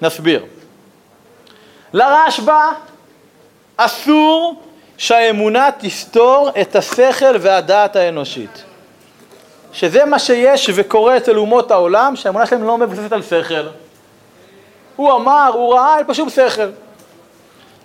נסביר. 0.03 0.45
לרשב"א 1.93 2.71
אסור 3.77 4.63
שהאמונה 4.99 5.69
תסתור 5.79 6.51
את 6.61 6.77
השכל 6.77 7.37
והדעת 7.41 7.97
האנושית. 7.97 8.64
שזה 9.75 10.05
מה 10.05 10.19
שיש 10.19 10.71
וקורה 10.75 11.17
אצל 11.17 11.39
אומות 11.39 11.71
העולם, 11.71 12.17
שהאמונה 12.17 12.47
שלהם 12.47 12.65
לא 12.65 12.79
מבוססת 12.79 13.13
על 13.13 13.23
שכל. 13.23 13.67
הוא 14.97 15.13
אמר, 15.13 15.51
הוא 15.55 15.75
ראה, 15.75 15.99
אין 15.99 16.07
פה 16.07 16.15
שום 16.15 16.31
שכל. 16.31 16.69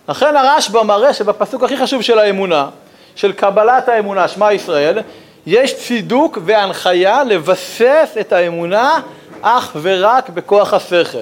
לכן 0.09 0.35
הרשב"א 0.35 0.83
מראה 0.83 1.13
שבפסוק 1.13 1.63
הכי 1.63 1.77
חשוב 1.77 2.01
של 2.01 2.19
האמונה, 2.19 2.69
של 3.15 3.31
קבלת 3.31 3.89
האמונה, 3.89 4.27
שמע 4.27 4.53
ישראל, 4.53 4.99
יש 5.45 5.77
צידוק 5.87 6.37
והנחיה 6.45 7.23
לבסס 7.23 8.15
את 8.19 8.33
האמונה 8.33 8.99
אך 9.41 9.71
ורק 9.81 10.29
בכוח 10.29 10.73
השכל. 10.73 11.17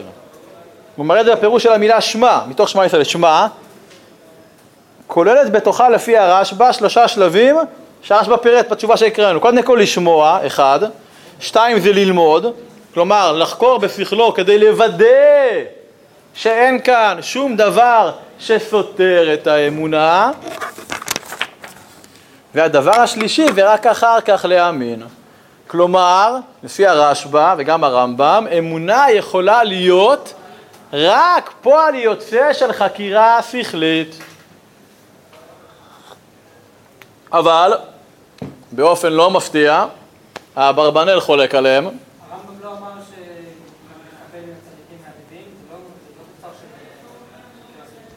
הוא 0.96 1.06
מראה 1.06 1.22
את 1.22 1.26
זה 1.26 1.36
בפירוש 1.36 1.64
של 1.64 1.72
המילה 1.72 2.02
שמע, 2.02 2.40
מתוך 2.48 2.70
שמע 2.70 2.86
ישראל, 2.86 3.04
שמע, 3.04 3.48
כוללת 5.08 5.52
בתוכה 5.52 5.90
לפי 5.90 6.18
הרשב"א 6.18 6.72
שלושה 6.72 7.08
שלבים 7.08 7.56
שהרשב"א 8.02 8.38
פירט 8.38 8.72
בתשובה 8.72 8.98
שהקראנו. 8.98 9.40
קודם 9.40 9.64
כל 9.64 9.80
לשמוע, 9.82 10.40
אחד, 10.48 10.80
שתיים 11.40 11.80
זה 11.80 11.94
ללמוד, 11.94 12.46
כלומר 12.94 13.32
לחקור 13.32 13.78
בשכלו 13.78 14.34
כדי 14.34 14.60
לוודא 14.60 15.06
שאין 16.34 16.82
כאן 16.82 17.18
שום 17.22 17.56
דבר 17.56 18.12
שסותר 18.40 19.34
את 19.34 19.48
האמונה, 19.48 20.32
והדבר 22.56 23.00
השלישי, 23.00 23.46
ורק 23.56 23.88
אחר 23.88 24.22
כך 24.22 24.46
להאמין. 24.50 25.04
כלומר, 25.68 26.36
לפי 26.64 26.88
הרשב"א 26.88 27.56
וגם 27.58 27.84
הרמב"ם, 27.84 28.48
אמונה 28.58 29.06
יכולה 29.12 29.64
להיות 29.64 30.34
רק 30.94 31.54
פועל 31.62 31.96
יוצא 31.96 32.54
של 32.54 32.74
חקירה 32.74 33.40
שכלית. 33.52 34.20
אבל 37.34 37.74
באופן 38.72 39.14
לא 39.14 39.32
מפתיע, 39.32 39.86
האברבנאל 40.56 41.20
חולק 41.20 41.56
עליהם. 41.56 41.86
הרמב"ם 41.86 42.64
לא 42.64 42.70
אמר 42.72 42.88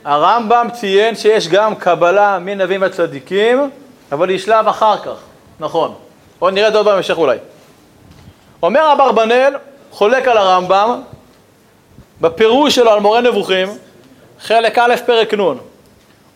הרמב"ם 0.04 0.68
ציין 0.72 1.16
שיש 1.16 1.48
גם 1.48 1.74
קבלה 1.74 2.38
מנביאים 2.38 2.82
וצדיקים 2.86 3.70
אבל 4.12 4.28
היא 4.28 4.38
שלב 4.38 4.68
אחר 4.68 4.98
כך, 4.98 5.16
נכון. 5.60 5.94
עוד 6.38 6.54
נראה 6.54 6.68
את 6.68 6.72
זה 6.72 6.78
עוד 6.78 6.86
בהמשך 6.86 7.18
אולי. 7.18 7.38
אומר 8.62 8.92
אברבנאל, 8.92 9.54
חולק 9.90 10.28
על 10.28 10.36
הרמב"ם, 10.36 11.02
בפירוש 12.20 12.74
שלו 12.74 12.90
על 12.90 13.00
מורה 13.00 13.20
נבוכים, 13.20 13.68
חלק 14.40 14.78
א' 14.78 14.94
פרק 15.06 15.34
נ', 15.34 15.40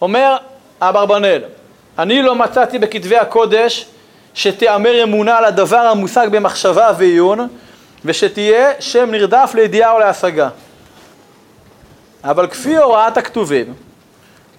אומר 0.00 0.36
אברבנאל, 0.80 1.42
אני 1.98 2.22
לא 2.22 2.34
מצאתי 2.34 2.78
בכתבי 2.78 3.16
הקודש 3.16 3.86
שתיאמר 4.34 5.02
אמונה 5.02 5.38
על 5.38 5.44
הדבר 5.44 5.76
המושג 5.78 6.28
במחשבה 6.30 6.92
ועיון 6.98 7.48
ושתהיה 8.04 8.72
שם 8.80 9.10
נרדף 9.10 9.52
לידיעה 9.54 9.92
או 9.92 9.98
להשגה. 9.98 10.48
אבל 12.24 12.46
כפי 12.46 12.76
הוראת 12.76 13.16
הכתובים, 13.16 13.74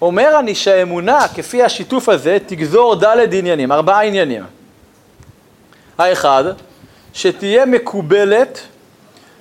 אומר 0.02 0.40
אני 0.40 0.56
שהאמונה 0.56 1.28
כפי 1.36 1.64
השיתוף 1.64 2.10
הזה 2.10 2.38
תגזור 2.46 2.96
ד' 2.96 3.34
עניינים, 3.34 3.72
ארבעה 3.72 4.04
עניינים. 4.04 4.44
האחד, 5.98 6.44
שתהיה 7.14 7.66
מקובלת 7.66 8.60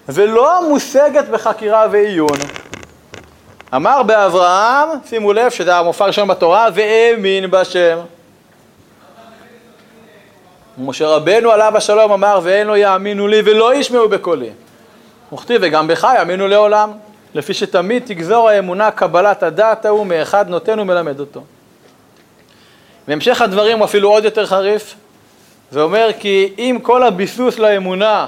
ולא 0.09 0.69
מושגת 0.69 1.29
בחקירה 1.29 1.87
ועיון. 1.91 2.39
אמר 3.77 4.03
באברהם, 4.03 4.89
שימו 5.07 5.33
לב 5.33 5.51
שזה 5.51 5.77
המופע 5.77 6.05
הראשון 6.05 6.29
בתורה, 6.29 6.69
והאמין 6.75 7.51
בשם. 7.51 7.99
משה 10.79 11.07
רבנו 11.07 11.51
עליו 11.51 11.77
השלום 11.77 12.13
אמר 12.13 12.41
ואין 12.43 12.67
לו 12.67 12.77
יאמינו 12.77 13.29
לי 13.29 13.43
ולא 13.45 13.75
ישמעו 13.75 14.09
בקולי. 14.09 14.51
וכתיב 15.33 15.61
וגם 15.65 15.87
בך 15.87 16.09
יאמינו 16.17 16.49
לעולם. 16.49 16.93
לפי 17.35 17.55
שתמיד 17.55 18.03
תגזור 18.07 18.49
האמונה 18.49 18.91
קבלת 18.91 19.43
הדעת 19.43 19.85
ההוא 19.85 20.07
מאחד 20.07 20.49
נותן 20.49 20.79
ומלמד 20.79 21.21
אותו. 21.21 21.45
בהמשך 23.09 23.41
הדברים 23.43 23.79
הוא 23.79 23.85
אפילו 23.85 24.11
עוד 24.11 24.25
יותר 24.25 24.47
חריף, 24.47 24.95
ואומר 25.73 26.11
כי 26.19 26.53
אם 26.59 26.79
כל 26.83 27.03
הביסוס 27.03 27.59
לאמונה 27.59 28.27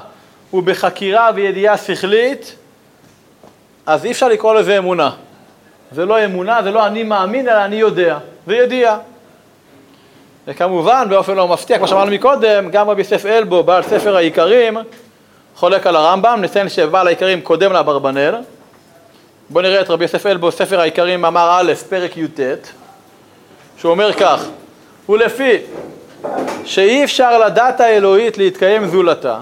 הוא 0.50 0.62
בחקירה 0.62 1.30
וידיעה 1.34 1.78
שכלית, 1.78 2.56
אז 3.86 4.04
אי 4.04 4.10
אפשר 4.10 4.28
לקרוא 4.28 4.54
לזה 4.54 4.78
אמונה. 4.78 5.10
זה 5.92 6.04
לא 6.04 6.24
אמונה, 6.24 6.62
זה 6.62 6.70
לא 6.70 6.86
אני 6.86 7.02
מאמין, 7.02 7.48
אלא 7.48 7.64
אני 7.64 7.76
יודע, 7.76 8.18
זה 8.46 8.56
ידיעה. 8.56 8.98
וכמובן, 10.46 11.06
באופן 11.08 11.34
לא 11.34 11.48
מפתיע, 11.48 11.78
כמו 11.78 11.88
שאמרנו 11.88 12.10
מקודם, 12.10 12.70
גם 12.70 12.90
רבי 12.90 13.00
יוסף 13.00 13.26
אלבו, 13.26 13.62
בעל 13.62 13.82
ספר 13.82 14.16
העיקרים, 14.16 14.78
חולק 15.56 15.86
על 15.86 15.96
הרמב"ם, 15.96 16.38
נציין 16.42 16.68
שבעל 16.68 17.06
העיקרים 17.06 17.40
קודם 17.40 17.72
לאברבנאל, 17.72 18.34
בואו 19.50 19.62
נראה 19.62 19.80
את 19.80 19.90
רבי 19.90 20.04
יוסף 20.04 20.26
אלבו, 20.26 20.52
ספר 20.52 20.80
העיקרים, 20.80 21.20
מאמר 21.20 21.58
א', 21.60 21.72
פרק 21.88 22.16
י"ט, 22.16 22.40
שהוא 23.78 23.90
אומר 23.90 24.12
כך, 24.12 24.44
ולפי 25.08 25.58
שאי 26.64 27.04
אפשר 27.04 27.38
לדת 27.38 27.80
האלוהית 27.80 28.38
להתקיים 28.38 28.86
זולתה, 28.88 29.38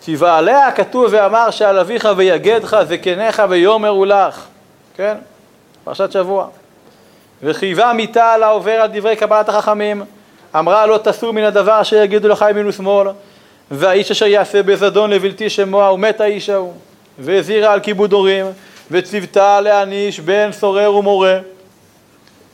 ציווה 0.00 0.38
עליה 0.38 0.72
כתוב 0.72 1.06
ואמר 1.10 1.50
שעל 1.50 1.78
אביך 1.78 2.08
ויגדך 2.16 2.76
זקניך 2.88 3.42
ויאמרו 3.48 4.04
לך, 4.04 4.44
כן? 4.96 5.14
פרשת 5.90 6.12
שבוע. 6.12 6.46
וחייבה 7.42 7.92
מיתה 7.92 8.32
על 8.32 8.42
העובר 8.42 8.72
על 8.72 8.90
דברי 8.92 9.16
קבלת 9.16 9.48
החכמים, 9.48 10.04
אמרה 10.58 10.86
לא 10.86 10.98
תסור 11.04 11.32
מן 11.32 11.44
הדבר 11.44 11.80
אשר 11.80 11.96
יגידו 11.96 12.28
לך 12.28 12.44
ימין 12.50 12.66
ושמאל, 12.66 13.08
והאיש 13.70 14.10
אשר 14.10 14.26
יעשה 14.26 14.62
בזדון 14.62 15.10
לבלתי 15.10 15.50
שמוע 15.50 15.92
ומת 15.92 16.20
האיש 16.20 16.48
ההוא, 16.48 16.72
והזהירה 17.18 17.72
על 17.72 17.80
כיבוד 17.80 18.12
הורים, 18.12 18.46
וציוותה 18.90 19.60
להעניש 19.60 20.20
בן 20.20 20.52
סורר 20.52 20.94
ומורה, 20.94 21.38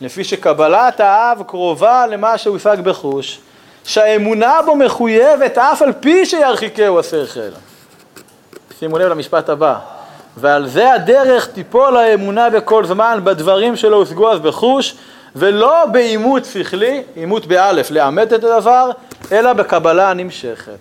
לפי 0.01 0.25
שקבלת 0.25 1.01
האב 1.01 1.43
קרובה 1.47 2.07
למה 2.07 2.39
שהושג 2.39 2.77
בחוש, 2.81 3.41
שהאמונה 3.85 4.61
בו 4.67 4.77
מחויבת 4.77 5.59
אף 5.59 5.83
על 5.83 5.93
פי 5.93 6.27
שירחיקהו 6.27 6.99
השכל. 6.99 7.51
שימו 8.79 8.99
לב 8.99 9.09
למשפט 9.09 9.49
הבא, 9.49 9.79
ועל 10.37 10.69
זה 10.69 10.93
הדרך 10.93 11.47
תיפול 11.47 11.97
האמונה 11.97 12.51
בכל 12.51 12.85
זמן 12.85 13.21
בדברים 13.25 13.77
שלא 13.77 13.97
הושגו 13.97 14.33
אז 14.33 14.41
בחוש, 14.41 14.95
ולא 15.37 15.87
בעימות 15.87 16.45
שכלי, 16.45 17.03
עימות 17.15 17.47
באלף, 17.47 17.91
לאמת 17.91 18.33
את 18.33 18.45
הדבר, 18.45 18.91
אלא 19.33 19.53
בקבלה 19.53 20.11
הנמשכת. 20.11 20.79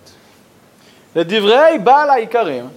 לדברי 1.16 1.78
בעל 1.84 2.10
העיקרים, 2.10 2.70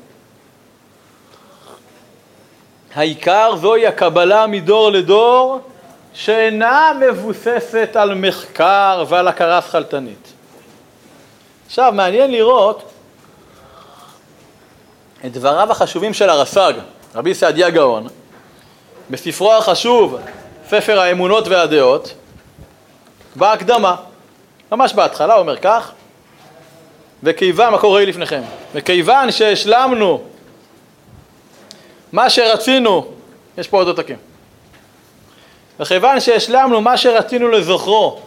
העיקר 2.95 3.57
זוהי 3.57 3.87
הקבלה 3.87 4.47
מדור 4.47 4.91
לדור 4.91 5.61
שאינה 6.15 6.93
מבוססת 7.01 7.91
על 7.95 8.15
מחקר 8.15 9.05
ועל 9.09 9.29
הכרה 9.29 9.63
שכלתנית. 9.63 10.33
עכשיו, 11.67 11.93
מעניין 11.93 12.31
לראות 12.31 12.83
את 15.27 15.33
דבריו 15.33 15.73
החשובים 15.73 16.15
של 16.15 16.31
הרס"ג, 16.31 16.73
רבי 17.15 17.35
סעדיה 17.35 17.71
גאון, 17.71 18.07
בספרו 19.11 19.55
החשוב, 19.55 20.17
ספר 20.69 21.01
האמונות 21.01 21.49
והדעות, 21.49 22.15
בהקדמה, 23.37 23.97
ממש 24.73 24.95
בהתחלה 24.95 25.37
אומר 25.37 25.57
כך, 25.57 25.93
וכיוון, 27.23 27.73
מה 27.73 27.79
קורה 27.79 28.05
לפניכם? 28.05 28.43
וכיוון 28.75 29.33
שהשלמנו 29.33 30.23
מה 32.13 32.31
שרצינו, 32.31 33.07
יש 33.59 33.69
פה 33.69 33.77
עוד 33.77 33.87
עותקים, 33.87 34.17
וכיוון 35.81 36.21
שהשלמנו 36.21 36.81
מה 36.81 36.97
שרצינו 36.97 37.49
לזוכרו 37.49 38.21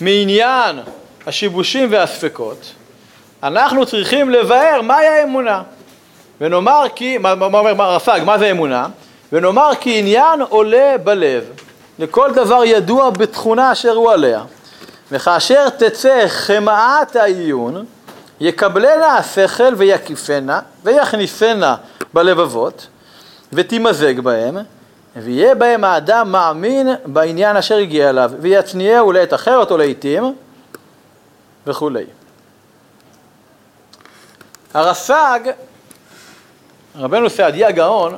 מעניין 0.00 0.80
השיבושים 1.26 1.88
והספקות, 1.92 2.72
אנחנו 3.42 3.86
צריכים 3.86 4.30
לבאר 4.30 4.82
מהי 4.82 5.06
האמונה. 5.06 5.62
ונאמר 6.40 6.84
כי, 6.94 7.18
מה 7.18 7.32
אומר 7.32 7.82
הרס"ג, 7.82 8.20
מה 8.24 8.38
זה 8.38 8.50
אמונה? 8.50 8.88
ונאמר 9.32 9.70
כי 9.80 9.98
עניין 9.98 10.42
עולה 10.42 10.94
בלב, 11.04 11.44
לכל 11.98 12.32
דבר 12.34 12.64
ידוע 12.64 13.10
בתכונה 13.10 13.72
אשר 13.72 13.92
הוא 13.92 14.10
עליה, 14.10 14.42
וכאשר 15.12 15.68
תצא 15.68 16.24
חמאת 16.28 17.16
העיון, 17.16 17.84
יקבלנה 18.40 19.16
השכל 19.16 19.74
ויקיפנה 19.76 20.60
ויכניסנה 20.84 21.76
בלבבות, 22.14 22.86
ותימזג 23.52 24.20
בהם, 24.20 24.56
ויהיה 25.16 25.54
בהם 25.54 25.84
האדם 25.84 26.32
מאמין 26.32 26.88
בעניין 27.06 27.56
אשר 27.56 27.76
הגיע 27.76 28.10
אליו, 28.10 28.30
ויצניעהו 28.40 29.12
לעת 29.12 29.34
אחרת 29.34 29.70
או 29.70 29.76
לעיתים, 29.76 30.34
וכולי. 31.66 32.04
הרס"ג, 34.74 35.40
רבנו 36.96 37.30
סעדיה 37.30 37.70
גאון, 37.70 38.16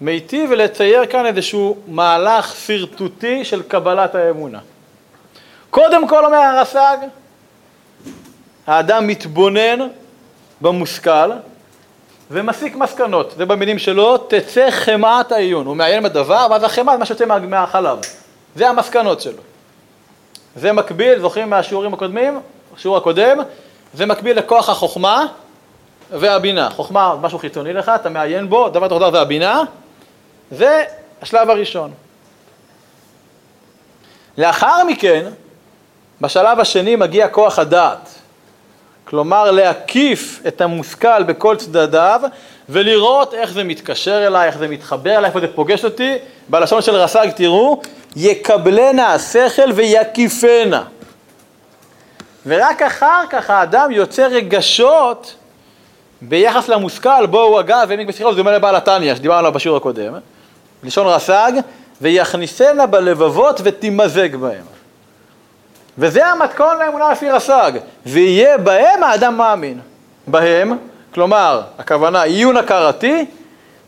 מיטיב 0.00 0.52
לצייר 0.52 1.06
כאן 1.06 1.26
איזשהו 1.26 1.76
מהלך 1.88 2.56
שרטוטי 2.56 3.44
של 3.44 3.62
קבלת 3.62 4.14
האמונה. 4.14 4.58
קודם 5.70 6.08
כל 6.08 6.24
אומר 6.24 6.38
הרס"ג, 6.38 6.96
האדם 8.66 9.06
מתבונן 9.06 9.88
במושכל 10.60 11.30
ומסיק 12.30 12.76
מסקנות, 12.76 13.34
זה 13.36 13.46
במילים 13.46 13.78
שלו, 13.78 14.18
תצא 14.18 14.70
חמאת 14.70 15.32
העיון, 15.32 15.66
הוא 15.66 15.76
מעיין 15.76 16.02
בדבר, 16.02 16.46
ואז 16.50 16.62
החמאה 16.62 16.94
זה 16.94 16.98
מה 16.98 17.06
שיוצא 17.06 17.24
מהחלב, 17.26 17.98
זה 18.56 18.68
המסקנות 18.68 19.20
שלו. 19.20 19.42
זה 20.56 20.72
מקביל, 20.72 21.20
זוכרים 21.20 21.50
מהשיעורים 21.50 21.94
הקודמים, 21.94 22.40
השיעור 22.76 22.96
הקודם, 22.96 23.38
זה 23.94 24.06
מקביל 24.06 24.38
לכוח 24.38 24.68
החוכמה 24.68 25.26
והבינה. 26.12 26.70
חוכמה, 26.70 27.14
משהו 27.20 27.38
חיצוני 27.38 27.72
לך, 27.72 27.92
אתה 27.94 28.08
מעיין 28.08 28.50
בו, 28.50 28.68
דבר 28.68 28.88
תחתר 28.88 29.10
זה 29.10 29.20
הבינה, 29.20 29.62
זה 30.50 30.84
השלב 31.22 31.50
הראשון. 31.50 31.90
לאחר 34.38 34.84
מכן, 34.84 35.26
בשלב 36.20 36.60
השני 36.60 36.96
מגיע 36.96 37.28
כוח 37.28 37.58
הדעת. 37.58 38.08
כלומר 39.04 39.50
להקיף 39.50 40.42
את 40.48 40.60
המושכל 40.60 41.22
בכל 41.22 41.56
צדדיו 41.56 42.20
ולראות 42.68 43.34
איך 43.34 43.52
זה 43.52 43.64
מתקשר 43.64 44.26
אליי, 44.26 44.48
איך 44.48 44.58
זה 44.58 44.68
מתחבר 44.68 45.16
אליי, 45.16 45.28
איפה 45.28 45.40
זה 45.40 45.48
פוגש 45.54 45.84
אותי. 45.84 46.16
בלשון 46.48 46.82
של 46.82 46.94
רס"ג 46.94 47.30
תראו, 47.36 47.80
יקבלנה 48.16 49.14
השכל 49.14 49.72
ויקיפנה. 49.74 50.84
ורק 52.46 52.82
אחר 52.82 53.24
כך 53.30 53.50
האדם 53.50 53.90
יוצר 53.90 54.26
רגשות 54.26 55.34
ביחס 56.22 56.68
למושכל 56.68 57.26
בו 57.26 57.42
הוא 57.42 57.58
הגה 57.58 57.82
והעמיק 57.88 58.08
בשיחו, 58.08 58.30
זה 58.30 58.36
דומה 58.36 58.52
לבעל 58.52 58.76
התניא 58.76 59.14
שדיברנו 59.14 59.38
עליו 59.38 59.52
בשיעור 59.52 59.76
הקודם, 59.76 60.14
לשון 60.82 61.06
רס"ג, 61.06 61.52
ויכניסנה 62.00 62.86
בלבבות 62.86 63.60
ותימזג 63.64 64.36
בהם. 64.36 64.64
וזה 65.98 66.26
המתכון 66.26 66.78
לאמונה 66.78 67.12
לפי 67.12 67.30
רס"ג, 67.30 67.72
ויהיה 68.06 68.58
בהם 68.58 69.02
האדם 69.02 69.36
מאמין. 69.36 69.80
בהם, 70.26 70.72
כלומר, 71.14 71.62
הכוונה 71.78 72.22
עיון 72.22 72.56
הכרתי, 72.56 73.24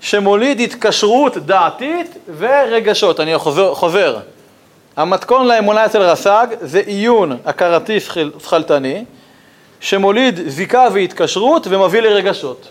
שמוליד 0.01 0.61
התקשרות 0.61 1.37
דעתית 1.37 2.17
ורגשות. 2.39 3.21
אני 3.21 3.39
חוזר, 3.39 3.75
חוזר. 3.75 4.19
המתכון 4.97 5.47
לאמונה 5.47 5.87
אצל 5.87 6.03
רס"ג 6.03 6.47
זה 6.61 6.83
עיון 6.87 7.37
הכרתי 7.45 8.01
שכלתני, 8.01 9.05
שמוליד 9.83 10.49
זיקה 10.49 10.89
והתקשרות 10.95 11.67
ומביא 11.67 12.01
לרגשות. 12.01 12.69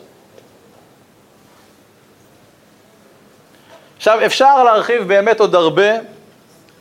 עכשיו, 3.98 4.26
אפשר 4.26 4.64
להרחיב 4.64 5.08
באמת 5.08 5.40
עוד 5.40 5.56
הרבה 5.56 5.92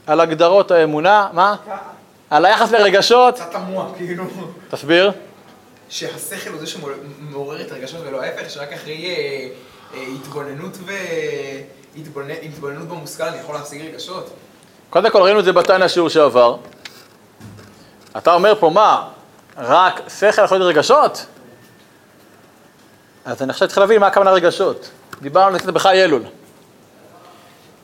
על 0.07 0.21
הגדרות 0.21 0.71
האמונה, 0.71 1.29
מה? 1.33 1.57
על 2.31 2.45
היחס 2.45 2.73
לרגשות. 2.73 3.35
קצת 3.35 3.53
תמוה, 3.53 3.87
כאילו. 3.97 4.25
תסביר. 4.71 5.12
שהשכל 5.88 6.51
הוא 6.51 6.61
זה 6.61 6.66
שמעורר 6.66 7.61
את 7.61 7.73
הרגשות 7.73 8.01
ולא 8.07 8.23
ההפך, 8.23 8.51
שרק 8.51 8.73
אחרי 8.73 9.05
אה, 9.05 9.49
אה, 9.95 10.07
התבוננות 10.14 10.77
ו... 10.87 10.93
התבוננות 12.43 12.88
במושכל 12.88 13.25
אני 13.25 13.38
יכול 13.38 13.55
להשיג 13.55 13.83
רגשות. 13.83 14.31
קודם 14.90 15.11
כל 15.11 15.23
ראינו 15.23 15.40
את 15.40 15.45
זה 15.45 15.53
בתניא 15.53 15.85
השיעור 15.85 16.09
שעבר. 16.09 16.57
אתה 18.16 18.35
אומר 18.35 18.55
פה 18.61 18.71
מה, 18.71 19.09
רק 19.61 20.01
שכל 20.09 20.44
יכול 20.44 20.59
להיות 20.59 20.77
רגשות? 20.77 21.27
אז 23.25 23.42
אני 23.42 23.51
עכשיו 23.51 23.68
צריך 23.68 23.79
להבין 23.79 24.01
מה 24.01 24.07
הכוונה 24.07 24.31
רגשות. 24.31 24.90
דיברנו 25.23 25.59
זה 25.59 25.73
בחי 25.73 26.05
אלול. 26.05 26.23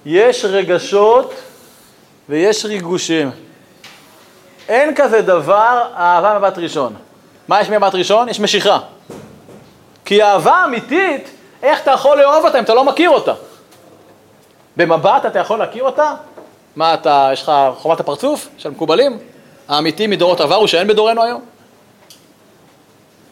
יש 0.07 0.45
רגשות 0.45 1.35
ויש 2.29 2.65
ריגושים. 2.65 3.31
אין 4.69 4.95
כזה 4.95 5.23
דבר 5.23 5.89
אהבה 5.97 6.39
מבט 6.39 6.59
ראשון. 6.59 6.95
מה 7.49 7.61
יש 7.61 7.71
מבט 7.71 7.95
ראשון? 7.95 8.29
יש 8.29 8.41
משיכה. 8.41 8.79
כי 10.05 10.23
אהבה 10.23 10.65
אמיתית, 10.65 11.31
איך 11.63 11.81
אתה 11.81 11.91
יכול 11.91 12.19
לאהוב 12.19 12.45
אותה 12.45 12.59
אם 12.59 12.65
אתה 12.65 12.75
לא 12.75 12.85
מכיר 12.85 13.11
אותה? 13.11 13.33
במבט 14.77 15.27
אתה 15.27 15.39
יכול 15.39 15.59
להכיר 15.59 15.85
אותה? 15.85 16.15
מה 16.77 16.95
אתה, 16.95 17.31
יש 17.33 17.43
לך 17.43 17.53
חומת 17.79 18.01
הפרצוף 18.01 18.49
של 18.59 18.71
מקובלים? 18.71 19.19
האמיתי 19.69 20.07
מדורות 20.07 20.41
עברו 20.41 20.69
שאין 20.69 20.89
בדורנו 20.89 21.23
היום? 21.23 21.56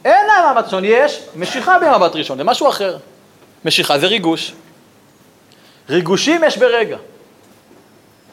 אין 0.04 0.26
לה 0.26 0.52
מבט 0.52 0.64
ראשון, 0.64 0.84
יש 0.84 1.22
משיכה 1.36 1.78
במבט 1.78 2.16
ראשון, 2.16 2.38
זה 2.38 2.44
משהו 2.44 2.68
אחר. 2.68 2.96
משיכה 3.64 3.98
זה 3.98 4.06
ריגוש. 4.06 4.54
ריגושים 5.88 6.44
יש 6.44 6.58
ברגע. 6.58 6.96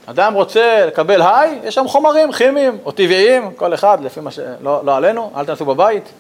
אדם 0.06 0.34
רוצה 0.34 0.86
לקבל 0.88 1.22
היי, 1.22 1.60
יש 1.64 1.76
שם 1.76 1.88
חומרים 1.88 2.32
כימיים 2.32 2.78
או 2.86 2.92
טבעיים, 2.92 3.52
כל 3.56 3.74
אחד 3.74 3.98
לפי 4.04 4.20
מה 4.20 4.32
ש... 4.32 4.40
לא, 4.62 4.82
לא 4.86 4.96
עלינו, 4.96 5.32
אל 5.36 5.46
תנסו 5.46 5.66
בבית. 5.66 6.12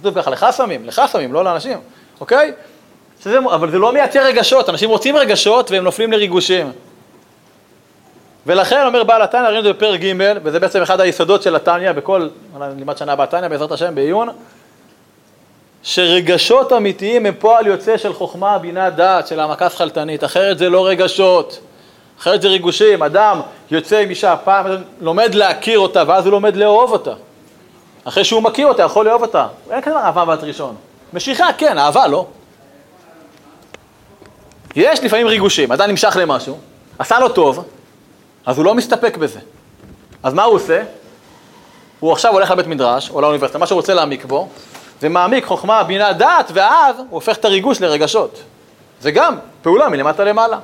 כתוב 0.00 0.14
ככה, 0.14 0.30
לך 0.30 0.46
שמים, 0.56 0.84
לך 0.84 1.02
שמים, 1.12 1.32
לא 1.32 1.44
לאנשים, 1.44 1.78
אוקיי? 2.20 2.52
שזה, 3.22 3.38
אבל 3.38 3.70
זה 3.70 3.78
לא 3.78 3.92
מייצר 3.92 4.26
רגשות, 4.26 4.68
אנשים 4.68 4.90
רוצים 4.90 5.16
רגשות 5.16 5.70
והם 5.70 5.84
נופלים 5.84 6.12
לריגושים. 6.12 6.72
ולכן 8.46 8.86
אומר 8.86 9.04
בעל 9.04 9.22
התניא, 9.22 9.42
ראינו 9.42 9.58
את 9.58 9.64
זה 9.64 9.72
בפרק 9.72 10.00
ג', 10.00 10.12
וזה 10.42 10.60
בעצם 10.60 10.82
אחד 10.82 11.00
היסודות 11.00 11.42
של 11.42 11.56
התניא 11.56 11.92
בכל, 11.92 12.28
נלמד 12.76 12.96
שנה 12.96 13.12
הבאה 13.12 13.26
תניא 13.26 13.48
בעזרת 13.48 13.72
השם 13.72 13.94
בעיון, 13.94 14.28
שרגשות 15.86 16.72
אמיתיים 16.72 17.26
הם 17.26 17.34
פועל 17.38 17.66
יוצא 17.66 17.96
של 17.96 18.12
חוכמה, 18.12 18.58
בינה, 18.58 18.90
דעת, 18.90 19.26
של 19.26 19.40
העמקה 19.40 19.70
שכלתנית, 19.70 20.24
אחרת 20.24 20.58
זה 20.58 20.68
לא 20.68 20.86
רגשות, 20.86 21.60
אחרת 22.20 22.42
זה 22.42 22.48
ריגושים, 22.48 23.02
אדם 23.02 23.40
יוצא 23.70 23.98
עם 23.98 24.10
אישה, 24.10 24.36
פעם 24.36 24.66
לומד 25.00 25.34
להכיר 25.34 25.78
אותה, 25.78 26.02
ואז 26.06 26.24
הוא 26.24 26.32
לומד 26.32 26.56
לאהוב 26.56 26.92
אותה. 26.92 27.12
אחרי 28.04 28.24
שהוא 28.24 28.42
מכיר 28.42 28.66
אותה, 28.66 28.82
יכול 28.82 29.06
לאהוב 29.06 29.22
אותה. 29.22 29.46
אין 29.70 29.80
כזה 29.80 29.96
אהבה 29.96 30.24
בת 30.24 30.44
ראשון. 30.44 30.74
משיכה, 31.12 31.46
כן, 31.58 31.78
אהבה 31.78 32.06
לא. 32.06 32.26
יש 34.76 35.04
לפעמים 35.04 35.26
ריגושים, 35.26 35.72
אדם 35.72 35.90
נמשך 35.90 36.16
למשהו, 36.20 36.58
עשה 36.98 37.18
לו 37.18 37.28
טוב, 37.28 37.64
אז 38.46 38.56
הוא 38.56 38.64
לא 38.64 38.74
מסתפק 38.74 39.16
בזה. 39.16 39.40
אז 40.22 40.34
מה 40.34 40.44
הוא 40.44 40.54
עושה? 40.54 40.82
הוא 42.00 42.12
עכשיו 42.12 42.32
הולך 42.32 42.50
לבית 42.50 42.66
מדרש, 42.66 43.10
או 43.10 43.20
לאוניברסיטה, 43.20 43.58
מה 43.58 43.66
שהוא 43.66 43.76
רוצה 43.76 43.94
להעמיק 43.94 44.24
בו, 44.24 44.48
ומעמיק 45.02 45.44
חוכמה, 45.44 45.82
בינה, 45.82 46.12
דעת, 46.12 46.50
ואז 46.54 46.98
הוא 46.98 47.06
הופך 47.10 47.36
את 47.36 47.44
הריגוש 47.44 47.80
לרגשות. 47.80 48.42
זה 49.00 49.10
גם 49.10 49.36
פעולה 49.62 49.88
מלמטה 49.88 50.24
למעלה. 50.24 50.58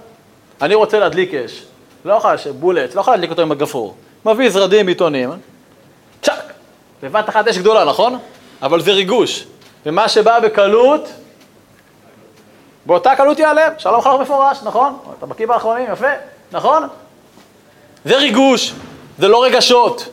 אני 0.62 0.74
רוצה 0.74 0.98
להדליק 0.98 1.34
אש, 1.34 1.62
לא 2.04 2.14
יכול, 2.14 2.30
בולט, 2.60 2.94
לא 2.94 3.00
יכול 3.00 3.14
להדליק 3.14 3.30
אותו 3.30 3.42
עם 3.42 3.52
הגפרור. 3.52 3.96
מביא 4.24 4.50
זרדים 4.50 4.86
עיתונים, 4.86 5.30
צ'אק, 6.22 6.52
בבת 7.02 7.28
אחת 7.28 7.48
אש 7.48 7.58
גדולה, 7.58 7.84
נכון? 7.84 8.18
אבל 8.62 8.80
זה 8.80 8.92
ריגוש. 8.92 9.44
ומה 9.86 10.08
שבא 10.08 10.40
בקלות, 10.40 11.08
באותה 12.86 13.16
קלות 13.16 13.38
ייעלם. 13.38 13.72
שלום 13.78 14.00
חלוך 14.00 14.20
מפורש, 14.20 14.58
נכון? 14.62 14.98
אתה 15.18 15.26
בקיא 15.26 15.46
באחרונים, 15.46 15.86
יפה, 15.92 16.06
נכון? 16.52 16.88
זה 18.04 18.16
ריגוש, 18.16 18.72
זה 19.18 19.28
לא 19.28 19.44
רגשות. 19.44 20.08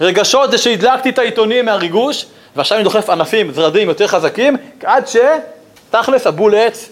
רגשות 0.00 0.50
זה 0.50 0.58
שהדלקתי 0.58 1.10
את 1.10 1.18
העיתונים 1.18 1.64
מהריגוש, 1.64 2.26
ועכשיו 2.56 2.76
אני 2.76 2.84
דוחף 2.84 3.10
ענפים, 3.10 3.52
זרדים 3.52 3.88
יותר 3.88 4.06
חזקים, 4.06 4.56
עד 4.84 5.04
שתכלס 5.06 6.26
הבול 6.26 6.54
עץ 6.54 6.88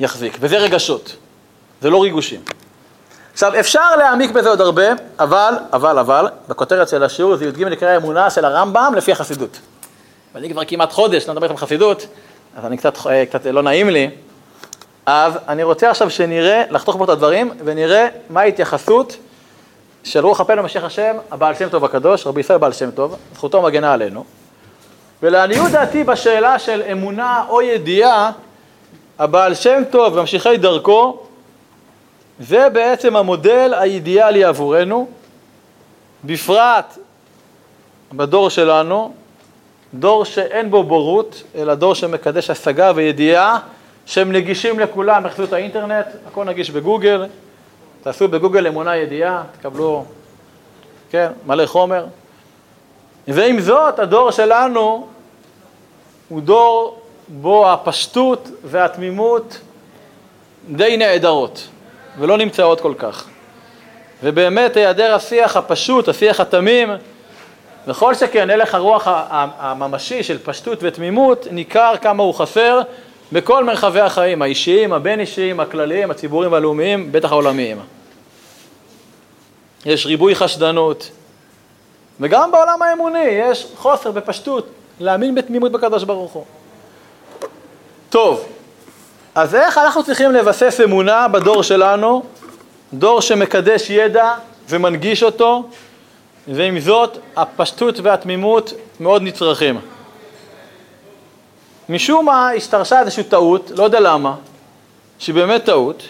יחזיק, 0.00 0.36
וזה 0.40 0.58
רגשות, 0.58 1.16
זה 1.80 1.90
לא 1.90 2.02
ריגושים. 2.02 2.40
עכשיו, 3.32 3.60
אפשר 3.60 3.96
להעמיק 3.96 4.30
בזה 4.30 4.48
עוד 4.48 4.60
הרבה, 4.60 4.86
אבל, 5.18 5.54
אבל, 5.72 5.98
אבל, 5.98 6.28
בכותרת 6.48 6.88
של 6.88 7.02
השיעור 7.02 7.36
זה 7.36 7.44
י"ג 7.44 7.62
נקרא 7.64 7.96
אמונה 7.96 8.30
של 8.30 8.44
הרמב"ם 8.44 8.92
לפי 8.96 9.12
החסידות. 9.12 9.60
ואני 10.34 10.50
כבר 10.50 10.64
כמעט 10.64 10.92
חודש 10.92 11.28
לא 11.28 11.34
מדבר 11.34 11.46
איתכם 11.46 11.56
חסידות, 11.56 12.06
אז 12.56 12.64
אני 12.64 12.76
קצת, 12.76 13.06
אה, 13.06 13.26
קצת 13.26 13.46
לא 13.46 13.62
נעים 13.62 13.90
לי. 13.90 14.10
אז 15.06 15.32
אני 15.48 15.62
רוצה 15.62 15.90
עכשיו 15.90 16.10
שנראה, 16.10 16.62
לחתוך 16.70 16.96
פה 16.96 17.04
את 17.04 17.08
הדברים, 17.08 17.50
ונראה 17.64 18.08
מה 18.30 18.40
ההתייחסות 18.40 19.16
של 20.04 20.24
רוח 20.26 20.40
הפלא 20.40 20.62
משיח 20.62 20.84
השם, 20.84 21.16
הבעל 21.30 21.54
שם 21.54 21.68
טוב 21.68 21.84
הקדוש, 21.84 22.26
רבי 22.26 22.40
ישראל 22.40 22.58
בעל 22.58 22.72
שם 22.72 22.90
טוב, 22.90 23.16
זכותו 23.34 23.62
מגנה 23.62 23.92
עלינו. 23.92 24.24
ולעניות 25.22 25.70
דעתי 25.70 26.04
בשאלה 26.04 26.58
של 26.58 26.82
אמונה 26.92 27.44
או 27.48 27.62
ידיעה, 27.62 28.32
הבעל 29.18 29.54
שם 29.54 29.82
טוב 29.90 30.16
וממשיכי 30.16 30.56
דרכו, 30.56 31.22
זה 32.40 32.68
בעצם 32.68 33.16
המודל 33.16 33.74
האידיאלי 33.74 34.44
עבורנו, 34.44 35.08
בפרט 36.24 36.98
בדור 38.12 38.50
שלנו, 38.50 39.14
דור 39.94 40.24
שאין 40.24 40.70
בו 40.70 40.82
בורות, 40.82 41.42
אלא 41.54 41.74
דור 41.74 41.94
שמקדש 41.94 42.50
השגה 42.50 42.92
וידיעה, 42.94 43.58
שהם 44.06 44.32
נגישים 44.32 44.80
לכולם, 44.80 45.26
יחסו 45.26 45.54
האינטרנט, 45.54 46.06
הכל 46.26 46.44
נגיש 46.44 46.70
בגוגל, 46.70 47.26
תעשו 48.02 48.28
בגוגל 48.28 48.66
אמונה 48.66 48.96
ידיעה, 48.96 49.42
תקבלו, 49.58 50.04
כן, 51.10 51.28
מלא 51.46 51.66
חומר. 51.66 52.04
ועם 53.28 53.60
זאת, 53.60 53.98
הדור 53.98 54.30
שלנו 54.30 55.06
הוא 56.28 56.40
דור 56.40 57.00
בו 57.28 57.72
הפשטות 57.72 58.48
והתמימות 58.64 59.58
די 60.68 60.96
נעדרות, 60.96 61.68
ולא 62.18 62.38
נמצאות 62.38 62.80
כל 62.80 62.94
כך. 62.98 63.26
ובאמת 64.22 64.76
היעדר 64.76 65.14
השיח 65.14 65.56
הפשוט, 65.56 66.08
השיח 66.08 66.40
התמים, 66.40 66.90
וכל 67.86 68.14
שכן 68.14 68.50
הלך 68.50 68.74
הרוח 68.74 69.02
הממשי 69.58 70.22
של 70.22 70.38
פשטות 70.38 70.78
ותמימות, 70.82 71.46
ניכר 71.50 71.94
כמה 72.00 72.22
הוא 72.22 72.34
חסר 72.34 72.80
בכל 73.32 73.64
מרחבי 73.64 74.00
החיים, 74.00 74.42
האישיים, 74.42 74.92
הבין-אישיים, 74.92 75.60
הכלליים, 75.60 76.10
הציבוריים 76.10 76.52
והלאומיים, 76.52 77.12
בטח 77.12 77.32
העולמיים. 77.32 77.80
יש 79.86 80.06
ריבוי 80.06 80.34
חשדנות, 80.34 81.10
וגם 82.20 82.52
בעולם 82.52 82.82
האמוני 82.82 83.24
יש 83.24 83.66
חוסר 83.76 84.10
בפשטות, 84.10 84.68
להאמין 85.00 85.34
בתמימות 85.34 85.72
בקדוש 85.72 86.04
ברוך 86.04 86.32
הוא. 86.32 86.44
טוב, 88.10 88.44
אז 89.34 89.54
איך 89.54 89.78
אנחנו 89.78 90.04
צריכים 90.04 90.32
לבסס 90.32 90.80
אמונה 90.84 91.28
בדור 91.28 91.62
שלנו, 91.62 92.22
דור 92.92 93.20
שמקדש 93.20 93.90
ידע 93.90 94.34
ומנגיש 94.68 95.22
אותו, 95.22 95.64
ועם 96.48 96.80
זאת 96.80 97.18
הפשטות 97.36 98.00
והתמימות 98.02 98.72
מאוד 99.00 99.22
נצרכים. 99.22 99.80
משום 101.88 102.26
מה 102.26 102.50
השתרשה 102.50 103.00
איזושהי 103.00 103.24
טעות, 103.24 103.70
לא 103.76 103.84
יודע 103.84 104.00
למה, 104.00 104.34
שהיא 105.18 105.34
באמת 105.34 105.64
טעות, 105.64 106.02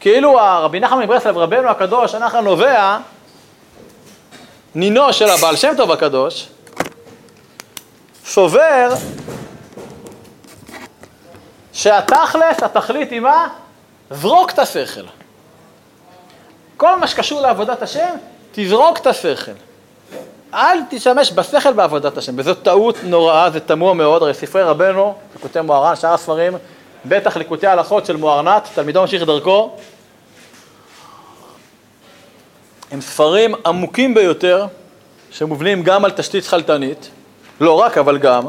כאילו 0.00 0.40
הרבי 0.40 0.80
נחמן 0.80 1.02
מברסלב, 1.02 1.38
רבנו 1.38 1.68
הקדוש, 1.68 2.14
הנחל 2.14 2.40
נובע, 2.40 2.98
נינו 4.78 5.12
של 5.12 5.28
הבעל 5.28 5.56
שם 5.56 5.72
טוב 5.76 5.92
הקדוש, 5.92 6.48
סובר 8.24 8.88
שהתכלס, 11.72 12.62
התכלית 12.62 13.10
היא 13.10 13.20
מה? 13.20 13.48
זרוק 14.10 14.50
את 14.50 14.58
השכל. 14.58 15.04
כל 16.76 16.98
מה 16.98 17.06
שקשור 17.06 17.40
לעבודת 17.40 17.82
השם, 17.82 18.14
תזרוק 18.52 18.98
את 18.98 19.06
השכל. 19.06 19.52
אל 20.54 20.78
תשתמש 20.90 21.32
בשכל 21.32 21.72
בעבודת 21.72 22.18
השם, 22.18 22.32
וזאת 22.38 22.62
טעות 22.62 22.96
נוראה, 23.02 23.50
זה 23.50 23.60
תמוה 23.60 23.94
מאוד, 23.94 24.22
הרי 24.22 24.34
ספרי 24.34 24.62
רבנו, 24.62 25.14
ליקוטי 25.34 25.60
מוהר"ן, 25.60 25.96
שאר 25.96 26.14
הספרים, 26.14 26.52
בטח 27.04 27.36
ליקוטי 27.36 27.66
ההלכות 27.66 28.06
של 28.06 28.16
מוהרנת, 28.16 28.68
תלמידו 28.74 29.00
ממשיך 29.00 29.22
דרכו, 29.22 29.76
הם 32.90 33.00
ספרים 33.00 33.54
עמוקים 33.66 34.14
ביותר, 34.14 34.66
שמובנים 35.30 35.82
גם 35.82 36.04
על 36.04 36.10
תשתית 36.10 36.44
שכלתנית, 36.44 37.10
לא 37.60 37.80
רק, 37.80 37.98
אבל 37.98 38.18
גם, 38.18 38.42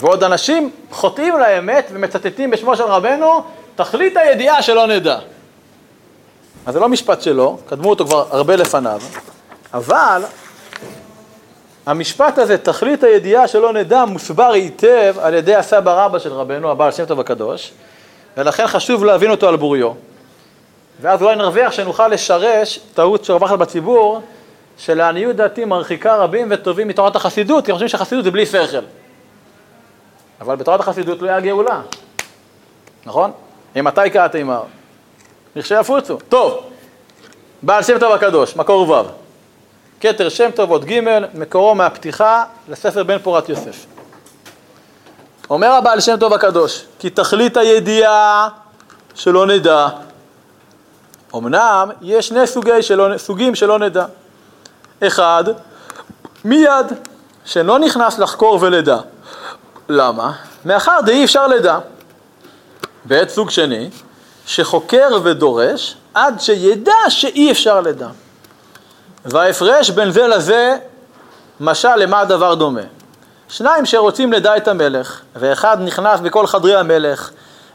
ועוד 0.00 0.24
אנשים 0.24 0.70
חוטאים 0.90 1.38
לאמת 1.38 1.88
ומצטטים 1.92 2.50
בשמו 2.50 2.76
של 2.76 2.82
רבנו, 2.82 3.44
תכלית 3.74 4.16
הידיעה 4.16 4.62
שלא 4.62 4.86
נדע. 4.86 5.18
אז 6.66 6.74
זה 6.74 6.80
לא 6.80 6.88
משפט 6.88 7.22
שלו, 7.22 7.58
קדמו 7.66 7.90
אותו 7.90 8.06
כבר 8.06 8.26
הרבה 8.30 8.56
לפניו, 8.56 9.00
אבל 9.74 10.22
המשפט 11.86 12.38
הזה, 12.38 12.58
תכלית 12.58 13.04
הידיעה 13.04 13.48
שלא 13.48 13.72
נדע, 13.72 14.04
מוסבר 14.04 14.52
היטב 14.52 15.14
על 15.20 15.34
ידי 15.34 15.54
הסבא 15.54 16.04
רבא 16.04 16.18
של 16.18 16.32
רבנו, 16.32 16.70
הבעל 16.70 16.92
שם 16.92 17.04
טוב 17.04 17.20
הקדוש, 17.20 17.72
ולכן 18.36 18.66
חשוב 18.66 19.04
להבין 19.04 19.30
אותו 19.30 19.48
על 19.48 19.56
בוריו. 19.56 19.92
ואז 21.02 21.22
אולי 21.22 21.36
נרוויח 21.36 21.72
שנוכל 21.72 22.08
לשרש 22.08 22.80
טעות 22.94 23.24
שרווחת 23.24 23.58
בציבור, 23.58 24.20
שלעניות 24.78 25.36
דעתי 25.36 25.64
מרחיקה 25.64 26.16
רבים 26.16 26.48
וטובים 26.50 26.88
מתורת 26.88 27.16
החסידות, 27.16 27.66
כי 27.66 27.72
חושבים 27.72 27.88
שהחסידות 27.88 28.24
זה 28.24 28.30
בלי 28.30 28.46
שכל. 28.46 28.78
אבל 30.40 30.56
בתורת 30.56 30.80
החסידות 30.80 31.22
לא 31.22 31.28
היה 31.28 31.40
גאולה, 31.40 31.80
נכון? 33.06 33.32
אימתי 33.76 34.10
קאתימר? 34.12 34.62
לכשיפוצו. 35.56 36.18
טוב, 36.28 36.64
בעל 37.62 37.82
שם 37.82 37.98
טוב 37.98 38.12
הקדוש, 38.12 38.56
מקור 38.56 38.90
ו', 38.90 39.02
כתר 40.00 40.28
שם 40.28 40.50
טוב 40.54 40.70
עוד 40.70 40.84
ג', 40.84 41.00
מקורו 41.34 41.74
מהפתיחה 41.74 42.44
לספר 42.68 43.02
בן 43.02 43.18
פורת 43.18 43.48
יוסף. 43.48 43.86
אומר 45.50 45.72
הבעל 45.72 46.00
שם 46.00 46.16
טוב 46.20 46.32
הקדוש, 46.32 46.84
כי 46.98 47.10
תכלית 47.10 47.56
הידיעה 47.56 48.48
שלא 49.14 49.46
נדע. 49.46 49.88
אמנם 51.34 51.90
יש 52.02 52.28
שני 52.28 52.46
סוגי 52.46 52.82
שלא, 52.82 53.18
סוגים 53.18 53.54
שלא 53.54 53.78
נדע. 53.78 54.04
אחד, 55.06 55.44
מיד, 56.44 56.86
שלא 57.44 57.78
נכנס 57.78 58.18
לחקור 58.18 58.58
ולדע. 58.60 58.98
למה? 59.88 60.32
מאחר 60.64 60.98
דאי 61.06 61.24
אפשר 61.24 61.46
לדע. 61.46 61.78
בעת 63.04 63.28
סוג 63.28 63.50
שני, 63.50 63.90
שחוקר 64.46 65.08
ודורש 65.22 65.96
עד 66.14 66.40
שידע 66.40 66.92
שאי 67.08 67.50
אפשר 67.50 67.80
לדע. 67.80 68.08
וההפרש 69.24 69.90
בין 69.90 70.10
זה 70.10 70.26
לזה, 70.26 70.76
משל 71.60 71.96
למה 71.96 72.20
הדבר 72.20 72.54
דומה. 72.54 72.80
שניים 73.48 73.86
שרוצים 73.86 74.32
לדע 74.32 74.56
את 74.56 74.68
המלך, 74.68 75.20
ואחד 75.36 75.76
נכנס 75.80 76.20
בכל 76.20 76.46
חדרי 76.46 76.76
המלך, 76.76 77.30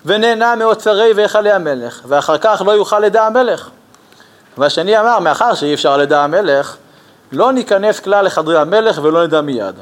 ונהנה 0.07 0.55
מאוצרי 0.55 1.13
והיכלי 1.15 1.51
המלך, 1.51 2.01
ואחר 2.05 2.37
כך 2.37 2.61
לא 2.65 2.71
יוכל 2.71 2.99
לדע 2.99 3.25
המלך. 3.25 3.69
והשני 4.57 4.99
אמר, 4.99 5.19
מאחר 5.19 5.53
שאי 5.53 5.73
אפשר 5.73 5.97
לדע 5.97 6.23
המלך, 6.23 6.75
לא 7.31 7.51
ניכנס 7.51 7.99
כלל 7.99 8.25
לחדרי 8.25 8.57
המלך 8.57 8.99
ולא 9.03 9.23
נדע 9.23 9.41
מיד. 9.41 9.75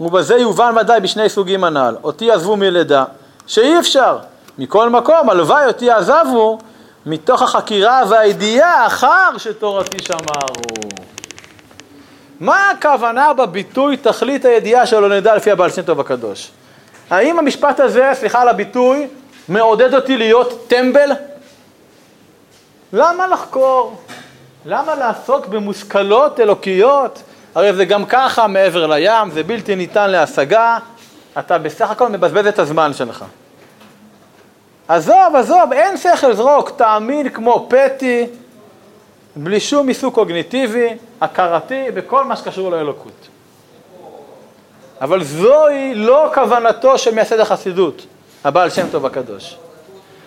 ובזה 0.00 0.34
יובן 0.34 0.74
ודאי 0.80 1.00
בשני 1.00 1.28
סוגים 1.28 1.64
הנ"ל, 1.64 1.96
אותי 2.04 2.30
עזבו 2.30 2.56
מלידה, 2.56 3.04
שאי 3.46 3.78
אפשר, 3.78 4.18
מכל 4.58 4.90
מקום, 4.90 5.30
הלוואי 5.30 5.66
אותי 5.66 5.90
עזבו, 5.90 6.58
מתוך 7.06 7.42
החקירה 7.42 8.02
והידיעה 8.08 8.86
אחר 8.86 9.38
שתורתי 9.38 9.98
שמרו. 10.02 10.90
מה 12.40 12.70
הכוונה 12.70 13.32
בביטוי 13.32 13.96
תכלית 13.96 14.44
הידיעה 14.44 14.86
שלא 14.86 15.08
נדע 15.08 15.36
לפי 15.36 15.50
הבעל 15.50 15.70
שם 15.70 15.82
טוב 15.82 16.00
הקדוש? 16.00 16.50
האם 17.10 17.38
המשפט 17.38 17.80
הזה, 17.80 18.10
סליחה 18.14 18.42
על 18.42 18.48
הביטוי, 18.48 19.06
מעודד 19.48 19.94
אותי 19.94 20.16
להיות 20.16 20.68
טמבל? 20.68 21.10
למה 22.92 23.26
לחקור? 23.26 23.96
למה 24.64 24.94
לעסוק 24.94 25.46
במושכלות 25.46 26.40
אלוקיות? 26.40 27.22
הרי 27.54 27.72
זה 27.72 27.84
גם 27.84 28.06
ככה 28.06 28.46
מעבר 28.46 28.86
לים, 28.86 29.30
זה 29.30 29.42
בלתי 29.42 29.76
ניתן 29.76 30.10
להשגה, 30.10 30.78
אתה 31.38 31.58
בסך 31.58 31.90
הכל 31.90 32.08
מבזבז 32.08 32.46
את 32.46 32.58
הזמן 32.58 32.92
שלך. 32.92 33.24
עזוב, 34.88 35.36
עזוב, 35.36 35.72
אין 35.72 35.96
שכל 35.96 36.34
זרוק, 36.34 36.70
תאמין 36.70 37.28
כמו 37.28 37.68
פטי, 37.70 38.26
בלי 39.36 39.60
שום 39.60 39.88
עיסוק 39.88 40.14
קוגניטיבי, 40.14 40.88
הכרתי, 41.20 41.84
בכל 41.94 42.24
מה 42.24 42.36
שקשור 42.36 42.70
לאלוקות. 42.70 43.28
אבל 45.00 45.24
זוהי 45.24 45.94
לא 45.94 46.30
כוונתו 46.34 46.98
של 46.98 47.14
מייסד 47.14 47.40
החסידות, 47.40 48.06
הבעל 48.44 48.70
שם 48.70 48.86
טוב 48.90 49.06
הקדוש. 49.06 49.56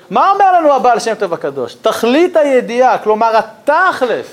מה 0.10 0.32
אומר 0.32 0.52
לנו 0.52 0.74
הבעל 0.74 1.00
שם 1.00 1.14
טוב 1.16 1.34
הקדוש? 1.34 1.74
תכלית 1.74 2.36
הידיעה, 2.36 2.98
כלומר 2.98 3.38
התכלס 3.38 4.28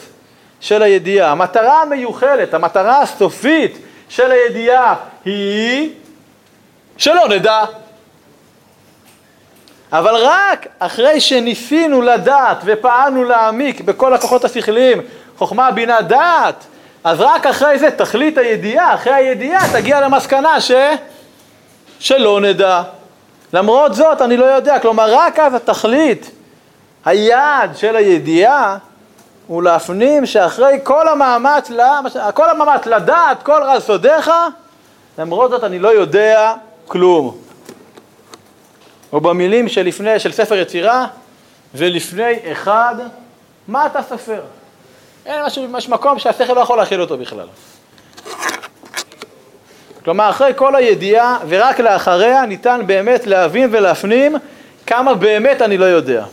של 0.60 0.82
הידיעה, 0.82 1.30
המטרה 1.30 1.82
המיוחלת, 1.82 2.54
המטרה 2.54 3.02
הסופית 3.02 3.78
של 4.08 4.30
הידיעה 4.30 4.94
היא 5.24 5.90
שלא 6.96 7.28
נדע. 7.28 7.64
אבל 9.92 10.14
רק 10.16 10.66
אחרי 10.78 11.20
שניסינו 11.20 12.02
לדעת 12.02 12.58
ופעלנו 12.64 13.24
להעמיק 13.24 13.80
בכל 13.80 14.14
הכוחות 14.14 14.44
השכליים, 14.44 15.00
חוכמה, 15.38 15.70
בינה, 15.70 16.00
דעת, 16.00 16.66
אז 17.04 17.20
רק 17.20 17.46
אחרי 17.46 17.78
זה 17.78 17.90
תכלית 17.90 18.38
הידיעה, 18.38 18.94
אחרי 18.94 19.12
הידיעה 19.12 19.72
תגיע 19.72 20.00
למסקנה 20.00 20.60
ש... 20.60 20.70
שלא 21.98 22.40
נדע. 22.40 22.82
למרות 23.52 23.94
זאת 23.94 24.22
אני 24.22 24.36
לא 24.36 24.44
יודע, 24.44 24.78
כלומר 24.78 25.14
רק 25.14 25.38
אז 25.38 25.54
התכלית, 25.54 26.30
היעד 27.04 27.76
של 27.76 27.96
הידיעה 27.96 28.78
הוא 29.46 29.62
להפנים 29.62 30.26
שאחרי 30.26 30.78
כל 30.82 31.08
המאמץ, 31.08 31.70
כל 32.34 32.50
המאמץ 32.50 32.86
לדעת 32.86 33.42
כל 33.42 33.62
רז 33.62 33.82
סודיך, 33.82 34.30
למרות 35.18 35.50
זאת 35.50 35.64
אני 35.64 35.78
לא 35.78 35.88
יודע 35.88 36.54
כלום. 36.86 37.38
או 39.12 39.20
במילים 39.20 39.68
שלפני, 39.68 40.18
של 40.18 40.32
ספר 40.32 40.54
יצירה, 40.54 41.06
ולפני 41.74 42.52
אחד, 42.52 42.94
מה 43.68 43.86
אתה 43.86 44.02
סופר? 44.02 44.40
אין 45.26 45.44
משהו, 45.46 45.66
יש 45.78 45.88
מקום 45.88 46.18
שהשכל 46.18 46.52
לא 46.52 46.60
יכול 46.60 46.78
להכיל 46.78 47.00
אותו 47.00 47.18
בכלל. 47.18 47.46
כלומר, 50.04 50.30
אחרי 50.30 50.52
כל 50.56 50.76
הידיעה 50.76 51.38
ורק 51.48 51.80
לאחריה 51.80 52.46
ניתן 52.46 52.80
באמת 52.86 53.26
להבין 53.26 53.68
ולהפנים 53.72 54.36
כמה 54.86 55.14
באמת 55.14 55.62
אני 55.62 55.78
לא 55.78 55.84
יודע. 55.84 56.24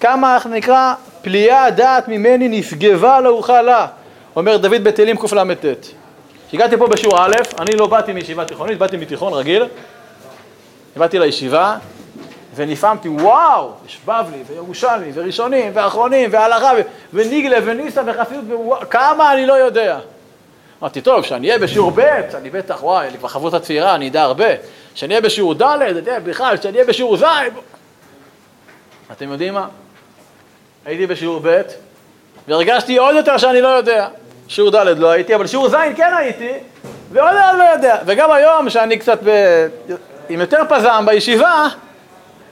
כמה, 0.00 0.34
איך 0.34 0.46
נקרא, 0.46 0.94
פליאה 1.22 1.70
דעת 1.70 2.08
ממני 2.08 2.48
נשגבה 2.48 3.20
לאוכל 3.20 3.62
לה, 3.62 3.86
אומר 4.36 4.56
דוד 4.56 4.84
בתהילים 4.84 5.16
קל"ט. 5.16 5.64
כשהגעתי 6.48 6.76
פה 6.76 6.86
בשיעור 6.86 7.26
א', 7.26 7.32
אני 7.58 7.76
לא 7.76 7.86
באתי 7.86 8.12
מישיבה 8.12 8.44
תיכונית, 8.44 8.78
באתי 8.78 8.96
מתיכון 8.96 9.32
רגיל, 9.32 9.66
באתי 10.96 11.18
לישיבה 11.18 11.76
ונפעמתי, 12.54 13.08
וואו, 13.08 13.70
יש 13.86 14.00
בבלי 14.04 14.42
וירושלמי 14.46 15.10
וראשונים 15.14 15.70
ואחרונים 15.74 16.30
והלכה 16.32 16.70
וניגלה 17.14 17.56
וניסה 17.64 18.02
וחסידות, 18.06 18.84
כמה 18.90 19.32
אני 19.32 19.46
לא 19.46 19.52
יודע. 19.52 19.98
אמרתי, 20.84 21.00
טוב, 21.00 21.22
כשאני 21.22 21.48
אהיה 21.48 21.58
בשיעור 21.58 21.92
ב', 21.94 22.00
אני 22.34 22.50
בטח, 22.50 22.82
וואי, 22.82 23.08
אני 23.08 23.18
כבר 23.18 23.28
חברות 23.28 23.54
הצעירה, 23.54 23.94
אני 23.94 24.08
אדע 24.08 24.22
הרבה. 24.22 24.46
כשאני 24.94 25.14
אהיה 25.14 25.20
בשיעור 25.20 25.54
ד', 25.54 25.78
בכלל, 26.24 26.56
כשאני 26.56 26.74
אהיה 26.74 26.84
בשיעור 26.84 27.16
ז', 27.16 27.24
אתם 29.12 29.32
יודעים 29.32 29.54
מה? 29.54 29.66
הייתי 30.84 31.06
בשיעור 31.06 31.40
ב', 31.42 31.62
והרגשתי 32.48 32.96
עוד 32.96 33.16
יותר 33.16 33.38
שאני 33.38 33.60
לא 33.60 33.68
יודע. 33.68 34.08
שיעור 34.48 34.70
ד' 34.70 34.76
לא 34.76 35.10
הייתי, 35.10 35.34
אבל 35.34 35.46
שיעור 35.46 35.68
ז' 35.68 35.76
כן 35.96 36.12
הייתי, 36.18 36.52
ועוד 37.12 37.34
יותר 37.34 37.56
לא 37.56 37.64
יודע. 37.64 37.96
וגם 38.06 38.32
היום, 38.32 38.70
שאני 38.70 38.98
קצת 38.98 39.18
ב... 39.24 39.30
עם 40.28 40.40
יותר 40.40 40.62
פז"ם 40.68 41.04
בישיבה, 41.06 41.66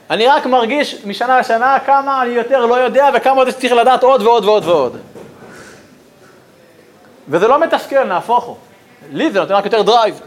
אני 0.09 0.27
רק 0.27 0.45
מרגיש 0.45 1.05
משנה 1.05 1.39
לשנה 1.39 1.77
כמה 1.85 2.21
אני 2.21 2.31
יותר 2.31 2.65
לא 2.65 2.75
יודע 2.75 3.09
וכמה 3.13 3.35
עוד 3.35 3.49
צריך 3.49 3.73
לדעת 3.73 4.03
עוד 4.03 4.21
ועוד 4.21 4.45
ועוד 4.45 4.65
ועוד. 4.65 4.97
וזה 7.29 7.47
לא 7.47 7.59
מתסכל, 7.59 8.03
נהפוך 8.03 8.43
הוא. 8.43 8.55
לי 9.11 9.31
זה 9.31 9.39
נותן 9.39 9.53
רק 9.53 9.65
יותר 9.65 9.81
drive. 9.81 10.21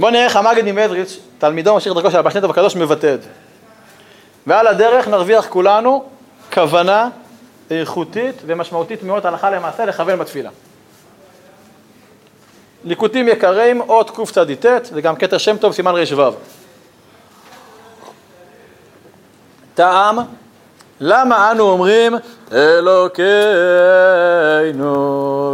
בואו 0.00 0.10
נראה 0.10 0.24
איך 0.24 0.36
המגד 0.36 0.62
ממזריץ', 0.64 1.18
תלמידו 1.38 1.74
ממשיך 1.74 1.92
דרכו 1.92 2.10
של 2.10 2.18
הבא 2.18 2.30
שנטוב 2.30 2.50
הקדוש, 2.50 2.76
מבטא 2.76 3.14
את 3.14 3.22
זה. 3.22 3.28
ועל 4.46 4.66
הדרך 4.66 5.08
נרוויח 5.08 5.46
כולנו 5.46 6.04
כוונה 6.54 7.08
איכותית 7.70 8.36
ומשמעותית 8.46 9.02
מאוד 9.02 9.26
הלכה 9.26 9.50
למעשה 9.50 9.84
לכוון 9.84 10.18
בתפילה. 10.18 10.50
ליקוטים 12.84 13.28
יקרים, 13.28 13.80
אות 13.80 14.10
קצ"ט, 14.10 14.66
זה 14.84 15.00
גם 15.00 15.16
כתר 15.16 15.38
שם 15.38 15.56
טוב, 15.56 15.72
סימן 15.72 15.94
ר"ו. 15.94 16.32
טעם, 19.74 20.18
למה 21.00 21.50
אנו 21.50 21.64
אומרים 21.64 22.16
אלוקינו 22.52 23.24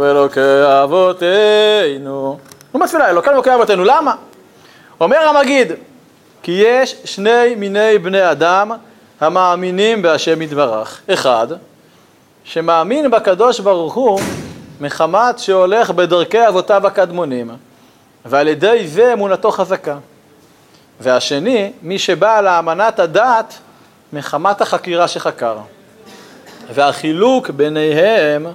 ואלוקי 0.01 0.39
אבותינו? 0.83 2.37
נו 2.73 2.79
בתפילה, 2.79 3.09
אלוקינו 3.09 3.33
ואלוקי 3.33 3.53
אבותינו, 3.55 3.83
למה? 3.83 4.15
אומר 5.01 5.17
המגיד, 5.17 5.71
כי 6.43 6.51
יש 6.65 6.95
שני 7.05 7.55
מיני 7.55 7.97
בני 7.97 8.31
אדם 8.31 8.71
המאמינים 9.21 10.01
בהשם 10.01 10.41
יתברך. 10.41 11.01
אחד, 11.13 11.47
שמאמין 12.43 13.11
בקדוש 13.11 13.59
ברוך 13.59 13.93
הוא 13.93 14.19
מחמת 14.81 15.39
שהולך 15.39 15.91
בדרכי 15.91 16.47
אבותיו 16.47 16.87
הקדמונים, 16.87 17.49
ועל 18.25 18.47
ידי 18.47 18.87
זה 18.87 19.13
אמונתו 19.13 19.51
חזקה. 19.51 19.97
והשני, 20.99 21.71
מי 21.81 21.99
שבא 21.99 22.41
לאמנת 22.41 22.99
הדת 22.99 23.53
מחמת 24.13 24.61
החקירה 24.61 25.07
שחקר. 25.07 25.57
והחילוק 26.73 27.49
ביניהם 27.49 28.45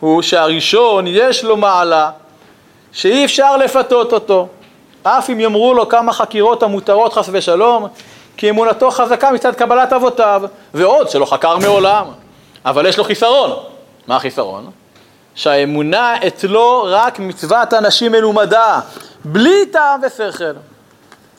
הוא 0.00 0.22
שהראשון 0.22 1.04
יש 1.06 1.44
לו 1.44 1.56
מעלה 1.56 2.10
שאי 2.92 3.24
אפשר 3.24 3.56
לפתות 3.56 4.12
אותו, 4.12 4.48
אף 5.02 5.30
אם 5.30 5.40
יאמרו 5.40 5.74
לו 5.74 5.88
כמה 5.88 6.12
חקירות 6.12 6.62
המותרות 6.62 7.12
חס 7.12 7.28
ושלום, 7.32 7.88
כי 8.36 8.50
אמונתו 8.50 8.90
חזקה 8.90 9.30
מצד 9.30 9.54
קבלת 9.54 9.92
אבותיו, 9.92 10.42
ועוד 10.74 11.10
שלא 11.10 11.24
חקר 11.24 11.58
מעולם, 11.58 12.06
אבל 12.64 12.86
יש 12.86 12.98
לו 12.98 13.04
חיסרון. 13.04 13.50
מה 14.06 14.16
החיסרון? 14.16 14.70
שהאמונה 15.34 16.16
אצלו 16.26 16.86
רק 16.88 17.18
מצוות 17.18 17.74
אנשים 17.74 18.12
מלומדה, 18.12 18.80
בלי 19.24 19.66
טעם 19.66 20.00
ושכל. 20.06 20.52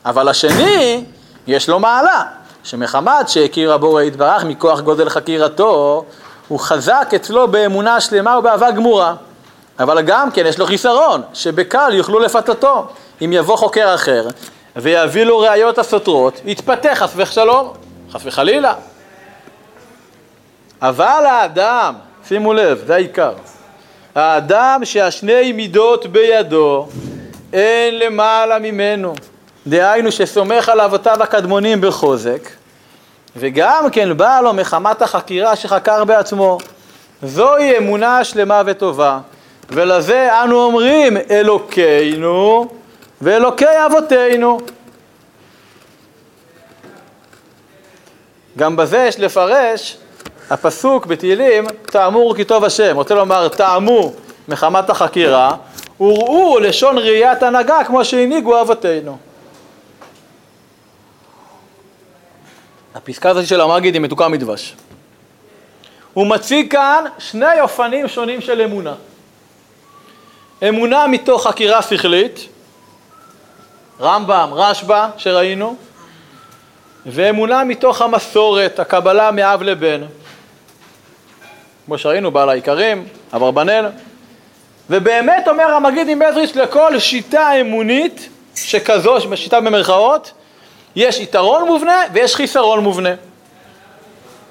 אבל 0.04 0.28
השני, 0.28 1.04
יש 1.46 1.68
לו 1.68 1.78
מעלה, 1.78 2.22
שמחמת 2.66 3.28
שהכיר 3.28 3.72
הבורא 3.72 4.02
יתברך 4.02 4.44
מכוח 4.44 4.80
גודל 4.80 5.08
חקירתו, 5.08 6.04
הוא 6.48 6.60
חזק 6.60 7.12
אצלו 7.16 7.48
באמונה 7.48 8.00
שלמה 8.00 8.38
ובאהבה 8.38 8.70
גמורה. 8.70 9.14
אבל 9.78 10.02
גם 10.02 10.30
כן 10.30 10.46
יש 10.46 10.58
לו 10.58 10.66
חיסרון, 10.66 11.22
שבקל 11.34 11.94
יוכלו 11.94 12.18
לפתותו. 12.18 12.86
אם 13.24 13.32
יבוא 13.32 13.56
חוקר 13.56 13.94
אחר 13.94 14.28
ויביא 14.76 15.24
לו 15.24 15.38
ראיות 15.38 15.78
הסותרות, 15.78 16.40
יתפתח 16.44 16.92
חס 16.94 17.12
ושלום, 17.16 17.72
חס 18.12 18.20
וחלילה. 18.24 18.74
אבל 20.82 21.24
האדם, 21.26 21.94
שימו 22.28 22.52
לב, 22.52 22.82
זה 22.86 22.94
העיקר, 22.94 23.32
האדם 24.14 24.80
שהשני 24.84 25.52
מידות 25.52 26.06
בידו, 26.06 26.88
אין 27.52 27.98
למעלה 27.98 28.58
ממנו. 28.58 29.14
דהיינו 29.66 30.12
שסומך 30.12 30.68
על 30.68 30.80
אבותיו 30.80 31.22
הקדמונים 31.22 31.80
בחוזק, 31.80 32.48
וגם 33.36 33.90
כן 33.92 34.16
בא 34.16 34.40
לו 34.40 34.52
מחמת 34.52 35.02
החקירה 35.02 35.56
שחקר 35.56 36.04
בעצמו. 36.04 36.58
זוהי 37.22 37.78
אמונה 37.78 38.24
שלמה 38.24 38.62
וטובה, 38.66 39.18
ולזה 39.70 40.42
אנו 40.44 40.64
אומרים 40.64 41.16
אלוקינו 41.30 42.66
ואלוקי 43.20 43.86
אבותינו. 43.86 44.58
גם 48.58 48.76
בזה 48.76 48.98
יש 48.98 49.20
לפרש 49.20 49.96
הפסוק 50.50 51.06
בתהילים, 51.06 51.64
טעמו 51.86 52.34
כי 52.36 52.44
טוב 52.44 52.64
השם, 52.64 52.96
רוצה 52.96 53.14
לומר 53.14 53.48
טעמו 53.48 54.12
מחמת 54.48 54.90
החקירה, 54.90 55.56
וראו 56.00 56.58
לשון 56.58 56.98
ראיית 56.98 57.42
הנהגה 57.42 57.84
כמו 57.84 58.04
שהנהיגו 58.04 58.60
אבותינו. 58.60 59.25
הפסקה 62.96 63.30
הזאת 63.30 63.46
של 63.46 63.60
המגיד 63.60 63.94
היא 63.94 64.02
מתוקה 64.02 64.28
מדבש. 64.28 64.74
הוא 66.14 66.26
מציג 66.26 66.72
כאן 66.72 67.04
שני 67.18 67.60
אופנים 67.60 68.08
שונים 68.08 68.40
של 68.40 68.60
אמונה. 68.60 68.94
אמונה 70.68 71.06
מתוך 71.06 71.46
חקירה 71.46 71.82
שכלית, 71.82 72.48
רמב"ם, 74.00 74.50
רשב"א 74.52 75.08
שראינו, 75.16 75.76
ואמונה 77.06 77.64
מתוך 77.64 78.02
המסורת, 78.02 78.78
הקבלה 78.78 79.30
מאב 79.30 79.62
לבן. 79.62 80.02
כמו 81.86 81.98
שראינו, 81.98 82.30
בעל 82.30 82.48
העיקרים, 82.48 83.08
אברבנאל. 83.32 83.86
ובאמת 84.90 85.48
אומר 85.48 85.64
המגיד 85.64 86.08
עם 86.08 86.22
מזריץ' 86.28 86.56
לכל 86.56 86.98
שיטה 86.98 87.60
אמונית 87.60 88.28
שכזו, 88.54 89.36
שיטה 89.36 89.60
במרכאות, 89.60 90.32
יש 90.96 91.20
יתרון 91.20 91.66
מובנה 91.66 92.02
ויש 92.12 92.36
חיסרון 92.36 92.80
מובנה. 92.80 93.14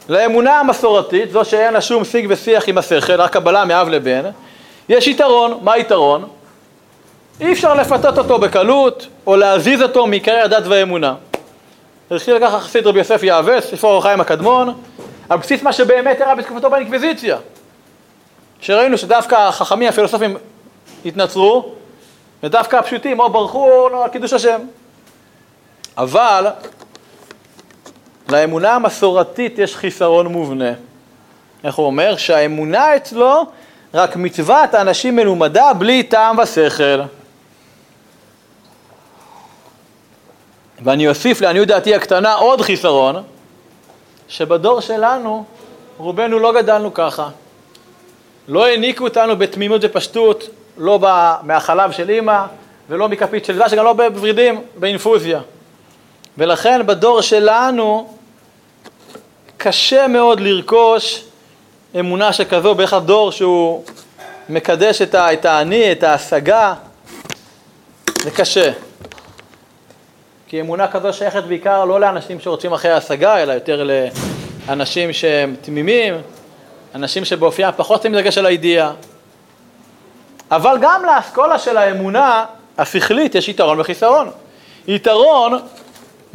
לאמונה 0.09 0.59
המסורתית, 0.59 1.31
זו 1.31 1.45
שאין 1.45 1.73
לה 1.73 1.81
שום 1.81 2.03
שיג 2.03 2.25
ושיח 2.29 2.63
עם 2.67 2.77
השכל, 2.77 3.21
רק 3.21 3.33
קבלה 3.33 3.65
מאב 3.65 3.89
לבן, 3.89 4.21
יש 4.89 5.07
יתרון, 5.07 5.59
מה 5.61 5.73
היתרון? 5.73 6.27
אי 7.41 7.53
אפשר 7.53 7.73
לפתות 7.73 8.17
אותו 8.17 8.39
בקלות, 8.39 9.07
או 9.27 9.35
להזיז 9.35 9.81
אותו 9.81 10.07
מעיקרי 10.07 10.41
הדת 10.41 10.63
והאמונה. 10.67 11.15
התחיל 12.11 12.35
לכך 12.35 12.63
חסיד 12.63 12.87
רבי 12.87 12.99
יוסף 12.99 13.23
יעבץ, 13.23 13.65
ספר 13.65 13.87
אור 13.87 13.97
החיים 13.97 14.21
הקדמון, 14.21 14.73
על 15.29 15.37
בסיס 15.37 15.63
מה 15.63 15.73
שבאמת 15.73 16.21
אירע 16.21 16.35
בתקופתו 16.35 16.69
באינקוויזיציה. 16.69 17.37
שראינו 18.61 18.97
שדווקא 18.97 19.35
החכמים 19.35 19.89
הפילוסופים 19.89 20.37
התנצרו, 21.05 21.71
ודווקא 22.43 22.75
הפשוטים 22.75 23.19
או 23.19 23.29
ברחו 23.29 23.71
או 23.71 23.89
לא, 23.89 24.03
על 24.03 24.09
קידוש 24.09 24.33
השם. 24.33 24.59
אבל 25.97 26.47
לאמונה 28.29 28.73
המסורתית 28.73 29.59
יש 29.59 29.75
חיסרון 29.75 30.27
מובנה. 30.27 30.71
איך 31.63 31.75
הוא 31.75 31.85
אומר? 31.85 32.17
שהאמונה 32.17 32.95
אצלו 32.95 33.45
רק 33.93 34.15
מצוות 34.15 34.75
אנשים 34.75 35.15
מלומדה 35.15 35.73
בלי 35.73 36.03
טעם 36.03 36.37
ושכל. 36.37 37.01
ואני 40.83 41.07
אוסיף 41.07 41.41
לעניות 41.41 41.67
דעתי 41.67 41.95
הקטנה 41.95 42.33
עוד 42.33 42.61
חיסרון, 42.61 43.23
שבדור 44.27 44.79
שלנו 44.79 45.45
רובנו 45.97 46.39
לא 46.39 46.53
גדלנו 46.61 46.93
ככה. 46.93 47.29
לא 48.47 48.65
העניקו 48.65 49.03
אותנו 49.03 49.35
בתמימות 49.37 49.81
ופשטות, 49.83 50.43
לא 50.77 50.99
מהחלב 51.43 51.91
של 51.91 52.09
אימא 52.09 52.45
ולא 52.89 53.09
מכפית 53.09 53.45
של 53.45 53.55
דבש, 53.57 53.73
גם 53.73 53.85
לא 53.85 53.93
בוורידים, 53.93 54.61
באינפוזיה. 54.75 55.39
ולכן 56.37 56.85
בדור 56.85 57.21
שלנו 57.21 58.13
קשה 59.57 60.07
מאוד 60.07 60.39
לרכוש 60.39 61.23
אמונה 61.99 62.33
שכזו, 62.33 62.75
בערך 62.75 62.93
הדור 62.93 63.31
שהוא 63.31 63.83
מקדש 64.49 65.01
את 65.01 65.45
האני, 65.45 65.91
את 65.91 66.03
ההשגה, 66.03 66.73
זה 68.23 68.31
קשה. 68.31 68.71
כי 70.47 70.61
אמונה 70.61 70.87
כזו 70.87 71.13
שייכת 71.13 71.43
בעיקר 71.43 71.85
לא 71.85 71.99
לאנשים 71.99 72.39
שרוצים 72.39 72.73
אחרי 72.73 72.91
ההשגה, 72.91 73.43
אלא 73.43 73.53
יותר 73.53 73.87
לאנשים 74.67 75.13
שהם 75.13 75.55
תמימים, 75.61 76.13
אנשים 76.95 77.25
שבאופיים 77.25 77.69
פחות 77.75 78.01
שמים 78.01 78.15
דגש 78.15 78.37
על 78.37 78.45
הידיעה. 78.45 78.91
אבל 80.51 80.77
גם 80.81 81.01
לאסכולה 81.05 81.59
של 81.59 81.77
האמונה 81.77 82.45
השכלית 82.77 83.35
יש 83.35 83.49
יתרון 83.49 83.79
וחיסרון. 83.79 84.31
יתרון 84.87 85.59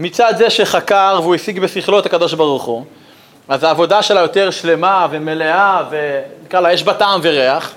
מצד 0.02 0.34
זה 0.36 0.50
שחקר 0.50 1.18
והוא 1.22 1.34
השיג 1.34 1.60
בשכלו 1.60 1.98
את 1.98 2.06
הקדוש 2.06 2.34
ברוך 2.34 2.62
הוא, 2.62 2.84
אז 3.48 3.64
העבודה 3.64 4.02
שלה 4.02 4.20
יותר 4.20 4.50
שלמה 4.50 5.06
ומלאה 5.10 5.82
ונקרא 5.90 6.60
לה 6.60 6.72
יש 6.72 6.82
בה 6.82 6.94
טעם 6.94 7.20
וריח, 7.22 7.72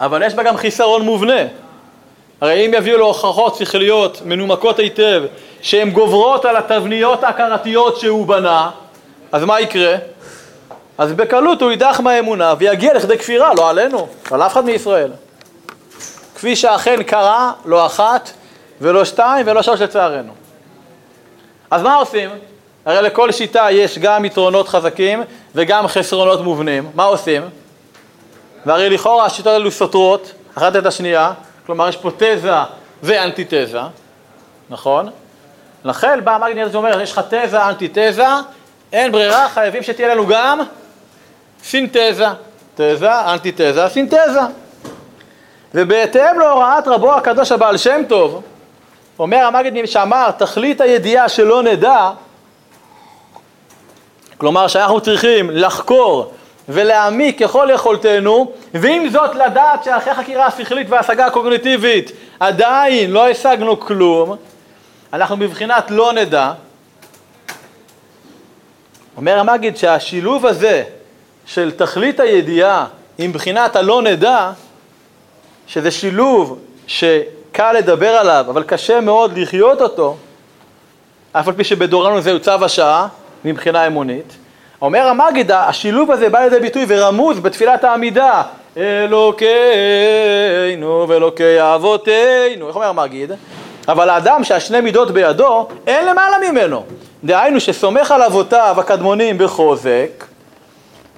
אבל 0.00 0.22
יש 0.22 0.34
בה 0.34 0.42
גם 0.42 0.56
חיסרון 0.56 1.02
מובנה. 1.02 1.40
הרי 2.40 2.66
אם 2.66 2.74
יביאו 2.74 2.98
לו 2.98 3.06
הוכחות 3.06 3.56
שכליות 3.56 4.22
מנומקות 4.24 4.78
היטב 4.78 5.22
שהן 5.62 5.90
גוברות 5.90 6.44
על 6.44 6.56
התבניות 6.56 7.24
ההכרתיות 7.24 8.00
שהוא 8.00 8.26
בנה, 8.26 8.70
אז 9.32 9.44
מה 9.44 9.60
יקרה? 9.60 9.94
אז 10.98 11.12
בקלות 11.12 11.62
הוא 11.62 11.70
יידח 11.70 12.00
מהאמונה 12.00 12.54
ויגיע 12.58 12.94
לכדי 12.94 13.18
כפירה, 13.18 13.54
לא 13.54 13.70
עלינו, 13.70 14.08
על 14.30 14.42
אף 14.42 14.52
אחד 14.52 14.64
מישראל. 14.64 15.10
כפי 16.34 16.56
שאכן 16.56 17.02
קרה, 17.02 17.52
לא 17.64 17.86
אחת 17.86 18.30
ולא 18.84 19.04
שתיים 19.04 19.46
ולא 19.46 19.62
שלוש 19.62 19.80
לצערנו. 19.80 20.32
אז 21.70 21.82
מה 21.82 21.94
עושים? 21.94 22.30
הרי 22.84 23.02
לכל 23.02 23.32
שיטה 23.32 23.66
יש 23.70 23.98
גם 23.98 24.24
יתרונות 24.24 24.68
חזקים 24.68 25.22
וגם 25.54 25.86
חסרונות 25.86 26.40
מובנים. 26.40 26.90
מה 26.94 27.04
עושים? 27.04 27.42
והרי 28.66 28.90
לכאורה 28.90 29.24
השיטות 29.24 29.52
האלו 29.52 29.70
סותרות 29.70 30.32
אחת 30.54 30.76
את 30.76 30.86
השנייה, 30.86 31.32
כלומר 31.66 31.88
יש 31.88 31.96
פה 31.96 32.10
תזה 32.16 32.54
ואנטיתזה, 33.02 33.80
נכון? 34.70 35.10
לכן 35.84 36.20
בא 36.24 36.34
המגנט 36.34 36.74
ואומר, 36.74 37.00
יש 37.00 37.12
לך 37.12 37.20
תזה, 37.28 37.68
אנטיתזה, 37.68 38.26
אין 38.92 39.12
ברירה, 39.12 39.48
חייבים 39.48 39.82
שתהיה 39.82 40.14
לנו 40.14 40.26
גם 40.26 40.60
סינתזה. 41.62 42.26
תזה, 42.74 43.20
אנטיתזה, 43.32 43.88
סינתזה. 43.88 44.40
ובהתאם 45.74 46.38
להוראת 46.38 46.88
רבו 46.88 47.14
הקדוש 47.14 47.52
הבעל 47.52 47.76
שם 47.76 48.00
טוב, 48.08 48.42
אומר 49.18 49.44
המגד 49.44 49.86
שאמר, 49.86 50.30
תכלית 50.30 50.80
הידיעה 50.80 51.28
שלא 51.28 51.62
נדע, 51.62 52.10
כלומר 54.38 54.68
שאנחנו 54.68 55.00
צריכים 55.00 55.50
לחקור 55.50 56.32
ולהעמיק 56.68 57.42
ככל 57.42 57.68
יכולתנו, 57.74 58.52
ועם 58.74 59.08
זאת 59.08 59.34
לדעת 59.34 59.84
שאחרי 59.84 60.14
חקירה 60.14 60.46
השכלית 60.46 60.90
וההשגה 60.90 61.26
הקוגניטיבית 61.26 62.12
עדיין 62.40 63.10
לא 63.10 63.28
השגנו 63.28 63.80
כלום, 63.80 64.36
אנחנו 65.12 65.36
בבחינת 65.36 65.90
לא 65.90 66.12
נדע. 66.12 66.52
אומר 69.16 69.38
המגיד 69.38 69.76
שהשילוב 69.76 70.46
הזה 70.46 70.84
של 71.46 71.70
תכלית 71.70 72.20
הידיעה 72.20 72.86
עם 73.18 73.32
בחינת 73.32 73.76
הלא 73.76 74.02
נדע, 74.02 74.50
שזה 75.66 75.90
שילוב 75.90 76.58
שקל 77.54 77.72
לדבר 77.72 78.08
עליו, 78.10 78.44
אבל 78.48 78.62
קשה 78.62 79.00
מאוד 79.00 79.38
לחיות 79.38 79.80
אותו, 79.80 80.16
אף 81.32 81.48
על 81.48 81.54
פי 81.54 81.64
שבדורנו 81.64 82.20
זהו 82.20 82.40
צו 82.40 82.64
השעה 82.64 83.06
מבחינה 83.44 83.86
אמונית. 83.86 84.36
אומר 84.82 85.06
המגיד, 85.08 85.50
השילוב 85.50 86.10
הזה 86.10 86.28
בא 86.28 86.40
לידי 86.40 86.60
ביטוי 86.60 86.84
ורמוז 86.88 87.40
בתפילת 87.40 87.84
העמידה, 87.84 88.42
אלוקינו 88.76 89.46
ואלוקי 91.08 91.56
אבותינו, 91.58 92.68
איך 92.68 92.76
אומר 92.76 92.88
המגיד? 92.88 93.32
אבל 93.88 94.10
האדם 94.10 94.44
שהשני 94.44 94.80
מידות 94.80 95.10
בידו, 95.10 95.68
אין 95.86 96.06
למעלה 96.06 96.36
ממנו. 96.50 96.84
דהיינו 97.24 97.60
שסומך 97.60 98.10
על 98.10 98.22
אבותיו 98.22 98.76
הקדמונים 98.78 99.38
בחוזק, 99.38 100.24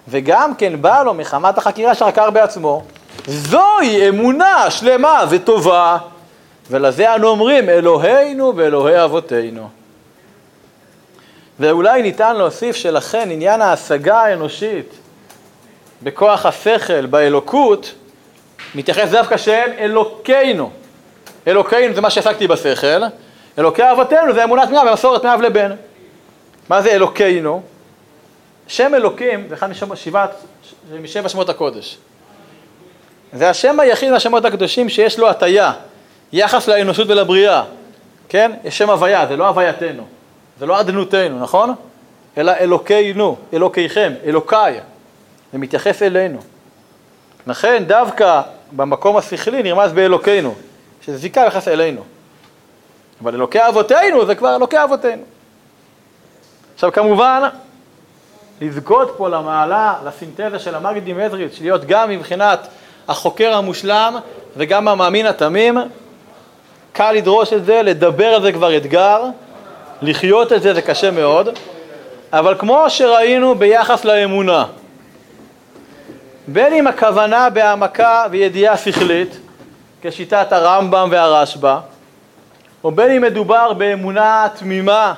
וגם 0.08 0.54
כן 0.54 0.82
בא 0.82 1.02
לו 1.02 1.14
מחמת 1.14 1.58
החקירה 1.58 1.94
שחקר 1.94 2.30
בעצמו. 2.30 2.82
זוהי 3.26 4.08
אמונה 4.08 4.70
שלמה 4.70 5.24
וטובה, 5.30 5.96
ולזה 6.70 7.14
אנו 7.14 7.28
אומרים 7.28 7.68
אלוהינו 7.68 8.56
ואלוהי 8.56 9.04
אבותינו. 9.04 9.68
ואולי 11.60 12.02
ניתן 12.02 12.36
להוסיף 12.36 12.76
שלכן 12.76 13.30
עניין 13.30 13.62
ההשגה 13.62 14.20
האנושית 14.20 14.94
בכוח 16.02 16.46
השכל, 16.46 17.06
באלוקות, 17.06 17.94
מתייחס 18.74 19.10
דווקא 19.10 19.36
שהם 19.36 19.70
אלוקינו. 19.78 20.70
אלוקינו 21.46 21.94
זה 21.94 22.00
מה 22.00 22.10
שהשגתי 22.10 22.46
בשכל, 22.46 23.02
אלוקי 23.58 23.92
אבותינו 23.92 24.34
זה 24.34 24.44
אמונה 24.44 24.66
תמימה 24.66 24.84
במסורת 24.84 25.24
מאב 25.24 25.40
לבן. 25.40 25.72
מה 26.68 26.82
זה 26.82 26.90
אלוקינו? 26.90 27.62
שם 28.68 28.94
אלוקים 28.94 29.46
זה 29.48 29.54
אחד 29.54 29.70
משבעת, 29.70 30.30
משבע 31.00 31.28
שמות 31.28 31.48
הקודש. 31.48 31.98
זה 33.32 33.50
השם 33.50 33.80
היחיד 33.80 34.10
מהשמות 34.10 34.44
הקדושים 34.44 34.88
שיש 34.88 35.18
לו 35.18 35.28
הטיה, 35.28 35.72
יחס 36.32 36.68
לאנושות 36.68 37.08
ולבריאה, 37.08 37.62
כן? 38.28 38.52
יש 38.64 38.78
שם 38.78 38.90
הוויה, 38.90 39.26
זה 39.26 39.36
לא 39.36 39.48
הווייתנו. 39.48 40.06
זה 40.58 40.66
לא 40.66 40.80
אדנותנו, 40.80 41.40
נכון? 41.40 41.74
אלא 42.38 42.52
אלוקינו, 42.60 43.36
אלוקיכם, 43.52 44.12
אלוקיי. 44.24 44.80
זה 45.52 45.58
מתייחס 45.58 46.02
אלינו. 46.02 46.38
לכן 47.46 47.84
דווקא 47.86 48.42
במקום 48.72 49.16
השכלי 49.16 49.62
נרמז 49.62 49.92
באלוקינו, 49.92 50.54
שזה 51.02 51.16
זיקה 51.16 51.40
יחס 51.40 51.68
אלינו. 51.68 52.02
אבל 53.22 53.34
אלוקי 53.34 53.68
אבותינו 53.68 54.26
זה 54.26 54.34
כבר 54.34 54.56
אלוקי 54.56 54.84
אבותינו. 54.84 55.22
עכשיו 56.74 56.92
כמובן, 56.92 57.42
לזכות 58.60 59.14
פה 59.16 59.28
למעלה, 59.28 59.94
לסינתזה 60.04 60.58
של 60.58 60.74
המגיד 60.74 61.12
מזריץ', 61.12 61.58
להיות 61.60 61.84
גם 61.84 62.10
מבחינת 62.10 62.68
החוקר 63.08 63.54
המושלם 63.54 64.16
וגם 64.56 64.88
המאמין 64.88 65.26
התמים, 65.26 65.78
קל 66.96 67.12
לדרוש 67.12 67.52
את 67.52 67.64
זה, 67.64 67.82
לדבר 67.82 68.26
על 68.26 68.42
זה 68.42 68.52
כבר 68.52 68.76
אתגר, 68.76 69.24
לחיות 70.02 70.52
את 70.52 70.62
זה 70.62 70.74
זה 70.74 70.82
קשה 70.82 71.10
מאוד, 71.10 71.48
אבל 72.32 72.54
כמו 72.58 72.84
שראינו 72.88 73.54
ביחס 73.54 74.04
לאמונה, 74.04 74.64
בין 76.46 76.72
אם 76.72 76.86
הכוונה 76.86 77.50
בהעמקה 77.50 78.24
וידיעה 78.30 78.76
שכלית, 78.76 79.38
כשיטת 80.02 80.52
הרמב"ם 80.52 81.08
והרשב"א, 81.10 81.78
או 82.84 82.90
בין 82.90 83.10
אם 83.10 83.22
מדובר 83.22 83.72
באמונה 83.72 84.46
תמימה 84.58 85.14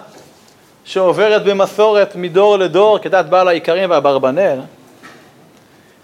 שעוברת 0.84 1.44
במסורת 1.44 2.16
מדור 2.16 2.56
לדור 2.56 2.98
כדת 2.98 3.24
בעל 3.24 3.48
העיקרים 3.48 3.90
והברבנל, 3.90 4.60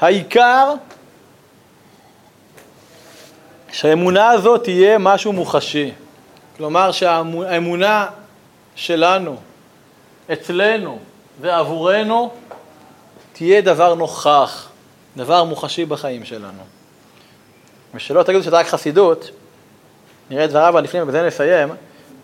העיקר 0.01 0.73
שהאמונה 3.75 4.31
הזאת 4.31 4.63
תהיה 4.65 4.99
משהו 4.99 5.33
מוחשי. 5.33 5.91
כלומר 6.57 6.93
שהאמונה 6.93 8.07
שלנו, 8.75 9.37
אצלנו 10.33 10.99
ועבורנו, 11.41 12.31
תהיה 13.33 13.61
דבר 13.61 13.95
נוכח, 13.95 14.69
דבר 15.17 15.45
מוחשי 15.45 15.85
בחיים 15.85 16.25
שלנו. 16.25 16.63
ושלא 17.95 18.23
תגידו 18.23 18.43
שזה 18.43 18.57
רק 18.57 18.67
חסידות, 18.67 19.31
נראה 20.31 20.45
את 20.45 20.51
דבריו 20.51 20.81
לפני 20.81 21.03
ובזה 21.03 21.27
נסיים, 21.27 21.69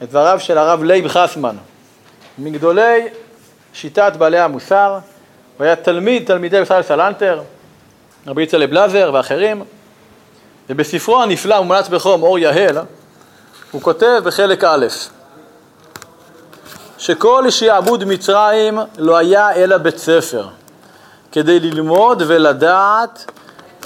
את 0.02 0.08
דבריו 0.08 0.40
של 0.40 0.58
הרב 0.58 0.82
לייב 0.82 1.08
חסמן, 1.08 1.56
מגדולי 2.38 3.08
שיטת 3.74 4.12
בעלי 4.18 4.38
המוסר, 4.38 4.98
הוא 5.56 5.64
היה 5.64 5.76
תלמיד 5.76 6.26
תלמידי 6.26 6.60
ישראל 6.60 6.82
סלנטר, 6.82 7.42
רבי 8.26 8.42
יצחק 8.42 8.68
בלאזר 8.68 9.10
ואחרים, 9.14 9.64
ובספרו 10.70 11.22
הנפלא 11.22 11.60
מומלץ 11.60 11.88
בחום 11.88 12.22
אור 12.22 12.38
יהל, 12.38 12.78
הוא 13.70 13.82
כותב 13.82 14.20
בחלק 14.24 14.64
א', 14.64 14.86
שכל 16.98 17.50
שעבוד 17.50 18.04
מצרים 18.04 18.78
לא 18.98 19.16
היה 19.16 19.52
אלא 19.54 19.76
בית 19.76 19.98
ספר, 19.98 20.48
כדי 21.32 21.60
ללמוד 21.60 22.22
ולדעת 22.26 23.30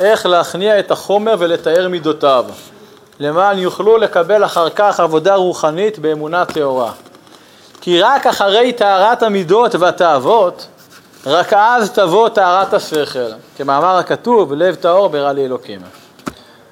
איך 0.01 0.27
להכניע 0.27 0.79
את 0.79 0.91
החומר 0.91 1.35
ולתאר 1.39 1.89
מידותיו, 1.89 2.45
למען 3.21 3.59
יוכלו 3.59 3.97
לקבל 3.97 4.45
אחר 4.45 4.71
כך 4.71 5.01
עבודה 5.01 5.35
רוחנית 5.35 5.99
באמונה 5.99 6.45
טהורה. 6.45 6.93
כי 7.81 8.01
רק 8.01 8.27
אחרי 8.27 8.73
טהרת 8.73 9.23
המידות 9.23 9.75
והתאוות, 9.75 10.67
רק 11.27 11.53
אז 11.53 11.91
תבוא 11.91 12.29
טהרת 12.29 12.75
השכל, 12.75 13.31
כמאמר 13.57 13.97
הכתוב, 13.97 14.53
לב 14.53 14.75
טהור 14.75 15.09
ברע 15.09 15.33
לאלוקים. 15.33 16.04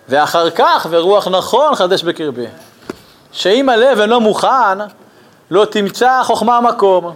ואחר 0.08 0.50
כך, 0.50 0.86
ורוח 0.90 1.28
נכון 1.28 1.74
חדש 1.74 2.02
בקרבי. 2.02 2.46
שאם 3.32 3.68
הלב 3.68 4.00
אינו 4.00 4.20
מוכן, 4.20 4.78
לא 5.50 5.64
תמצא 5.64 6.22
חוכמה 6.22 6.60
מקום. 6.60 7.12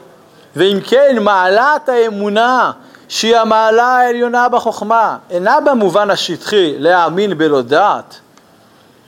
ואם 0.56 0.78
כן, 0.84 1.16
מעלת 1.20 1.88
האמונה, 1.88 2.70
שהיא 3.08 3.36
המעלה 3.36 3.86
העליונה 3.86 4.48
בחוכמה, 4.48 5.16
אינה 5.30 5.60
במובן 5.60 6.10
השטחי 6.10 6.74
להאמין 6.78 7.38
בלא 7.38 7.62
דעת. 7.62 8.20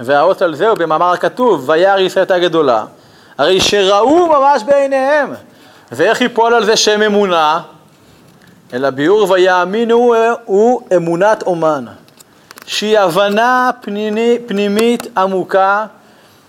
והאות 0.00 0.42
על 0.42 0.54
זה 0.54 0.68
הוא 0.68 0.78
במאמר 0.78 1.12
הכתוב, 1.12 1.68
וירא 1.68 1.98
ישראל 1.98 2.26
הגדולה, 2.30 2.84
הרי 3.38 3.60
שראו 3.60 4.26
ממש 4.26 4.62
בעיניהם. 4.62 5.34
ואיך 5.92 6.20
ייפול 6.20 6.54
על 6.54 6.64
זה 6.64 6.76
שם 6.76 7.02
אמונה? 7.02 7.60
אלא 8.72 8.90
ביאור 8.90 9.30
ויאמינו 9.30 10.14
הוא 10.44 10.82
אמונת 10.96 11.42
אומן, 11.42 11.84
שהיא 12.68 12.98
הבנה 12.98 13.70
פנימי, 13.80 14.38
פנימית 14.46 15.18
עמוקה 15.18 15.86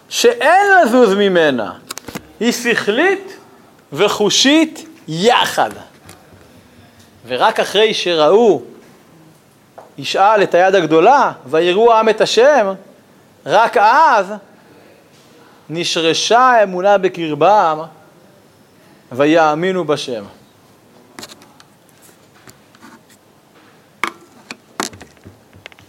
שאין 0.10 0.68
לזוז 0.82 1.14
ממנה, 1.14 1.72
היא 2.40 2.52
שכלית 2.52 3.38
וחושית 3.94 4.86
יחד. 5.08 5.70
ורק 7.28 7.60
אחרי 7.60 7.94
שראו 7.94 8.62
ישאל 9.98 10.44
את 10.44 10.54
היד 10.56 10.76
הגדולה 10.76 11.32
ויראו 11.46 11.94
העם 11.94 12.10
את 12.10 12.22
השם, 12.22 12.74
רק 13.46 13.78
אז 13.78 14.34
נשרשה 15.70 16.40
האמונה 16.40 16.98
בקרבם 16.98 17.80
ויאמינו 19.12 19.86
בשם. 19.86 20.24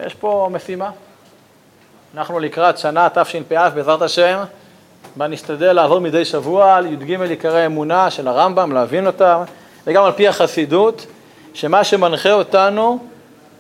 יש 0.07 0.15
פה 0.15 0.49
משימה. 0.53 0.91
אנחנו 2.15 2.41
לקראת 2.41 2.79
שנה 2.79 3.09
תשפ"א 3.15 3.69
בעזרת 3.69 4.03
השם, 4.03 4.43
בה 5.17 5.27
נשתדל 5.27 5.73
לעבור 5.73 5.99
מדי 5.99 6.25
שבוע 6.25 6.75
על 6.75 6.87
י"ג 6.87 7.23
עיקרי 7.23 7.67
אמונה 7.67 8.11
של 8.11 8.29
הרמב"ם, 8.29 8.73
להבין 8.73 9.07
אותם, 9.07 9.43
וגם 9.87 10.05
על 10.05 10.13
פי 10.13 10.29
החסידות, 10.29 11.07
שמה 11.55 11.85
שמנחה 11.85 12.33
אותנו 12.33 12.99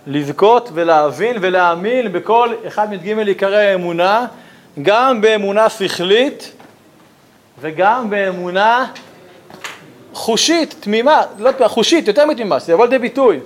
לזכות 0.06 0.70
ולהבין 0.74 1.36
ולהאמין 1.40 2.12
בכל 2.12 2.48
אחד 2.66 2.90
מ"ג 2.90 3.18
עיקרי 3.18 3.66
האמונה, 3.66 4.26
גם 4.82 5.20
באמונה 5.20 5.68
שכלית 5.68 6.52
וגם 7.60 8.10
באמונה 8.10 8.86
חושית, 10.12 10.74
תמימה, 10.80 11.22
לא 11.38 11.68
חושית, 11.68 12.08
יותר 12.08 12.26
מתמימה, 12.26 12.60
שזה 12.60 12.72
יבוא 12.72 12.84
לידי 12.84 12.98
ביטוי. 12.98 13.40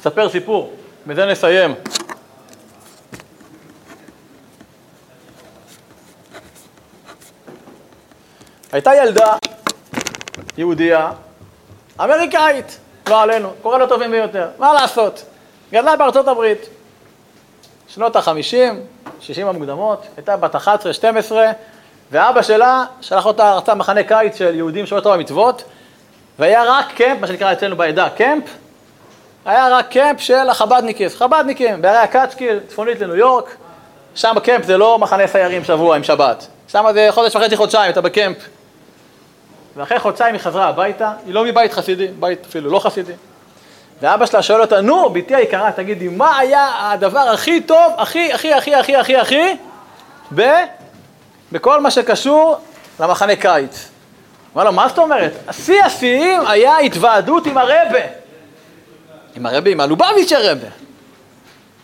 אספר 0.00 0.28
סיפור, 0.28 0.72
בזה 1.10 1.26
נסיים. 1.26 1.74
הייתה 8.72 8.94
ילדה 8.94 9.34
יהודייה, 10.56 11.12
אמריקאית, 12.00 12.78
לא 13.08 13.22
עלינו, 13.22 13.52
קורא 13.62 13.78
לו 13.78 13.86
טובים 13.86 14.10
ביותר, 14.10 14.48
מה 14.58 14.72
לעשות? 14.72 15.24
גדלה 15.72 15.96
בארצות 15.96 16.28
הברית, 16.28 16.68
שנות 17.88 18.16
החמישים, 18.16 18.80
שישים 19.20 19.46
המוקדמות, 19.46 20.06
הייתה 20.16 20.36
בת 20.36 20.54
11-12, 20.54 20.58
ואבא 22.10 22.42
שלה 22.42 22.84
שלח 23.00 23.26
אותה, 23.26 23.54
רצה 23.54 23.74
מחנה 23.74 24.02
קיץ 24.02 24.36
של 24.36 24.54
יהודים 24.54 24.86
שומרי 24.86 25.02
תורה 25.02 25.16
ומצוות, 25.16 25.64
והיה 26.38 26.64
רק 26.64 26.86
קמפ, 26.94 27.20
מה 27.20 27.26
שנקרא 27.26 27.52
אצלנו 27.52 27.76
בעדה 27.76 28.08
קמפ, 28.10 28.44
היה 29.44 29.68
רק 29.68 29.88
קמפ 29.90 30.20
של 30.20 30.48
החבדניקים, 30.50 31.08
חבדניקים, 31.08 31.82
בערי 31.82 31.98
הקצ'קיל, 31.98 32.58
צפונית 32.68 33.00
לניו 33.00 33.16
יורק, 33.16 33.56
שם 34.14 34.34
קמפ 34.42 34.64
זה 34.64 34.76
לא 34.76 34.98
מחנה 34.98 35.26
סיירים 35.26 35.64
שבוע 35.64 35.96
עם 35.96 36.04
שבת, 36.04 36.46
שם 36.68 36.84
זה 36.94 37.08
חודש 37.10 37.36
וחצי, 37.36 37.56
חודשיים, 37.56 37.92
אתה 37.92 38.00
בקמפ. 38.00 38.36
ואחרי 39.76 39.98
חודשיים 39.98 40.34
היא 40.34 40.42
חזרה 40.42 40.68
הביתה, 40.68 41.12
היא 41.26 41.34
לא 41.34 41.44
מבית 41.44 41.72
חסידי, 41.72 42.06
בית 42.06 42.46
אפילו 42.48 42.70
לא 42.70 42.78
חסידי. 42.78 43.12
ואבא 44.00 44.26
שלה 44.26 44.42
שואל 44.42 44.60
אותה, 44.60 44.80
נו, 44.80 45.10
בתי 45.10 45.34
היקרה, 45.34 45.72
תגידי, 45.72 46.08
מה 46.08 46.38
היה 46.38 46.70
הדבר 46.78 47.18
הכי 47.18 47.60
טוב, 47.60 47.92
הכי, 47.96 48.32
הכי, 48.32 48.54
הכי, 48.54 48.74
הכי, 48.74 48.96
הכי, 48.96 49.16
הכי, 49.16 49.56
ב... 50.34 50.50
בכל 51.52 51.80
מה 51.80 51.90
שקשור 51.90 52.56
למחנה 53.00 53.36
קיץ? 53.36 53.88
אמר 54.56 54.64
לו, 54.64 54.72
מה 54.72 54.88
זאת 54.88 54.98
אומרת? 54.98 55.32
השיא 55.48 55.82
השיאים 55.82 56.46
היה 56.46 56.78
התוועדות 56.78 57.46
עם 57.46 57.58
הרבה. 57.58 58.19
עם 59.36 59.46
הרבה, 59.46 59.70
עם 59.70 59.80
הלובביץ' 59.80 60.32
הרבה. 60.32 60.66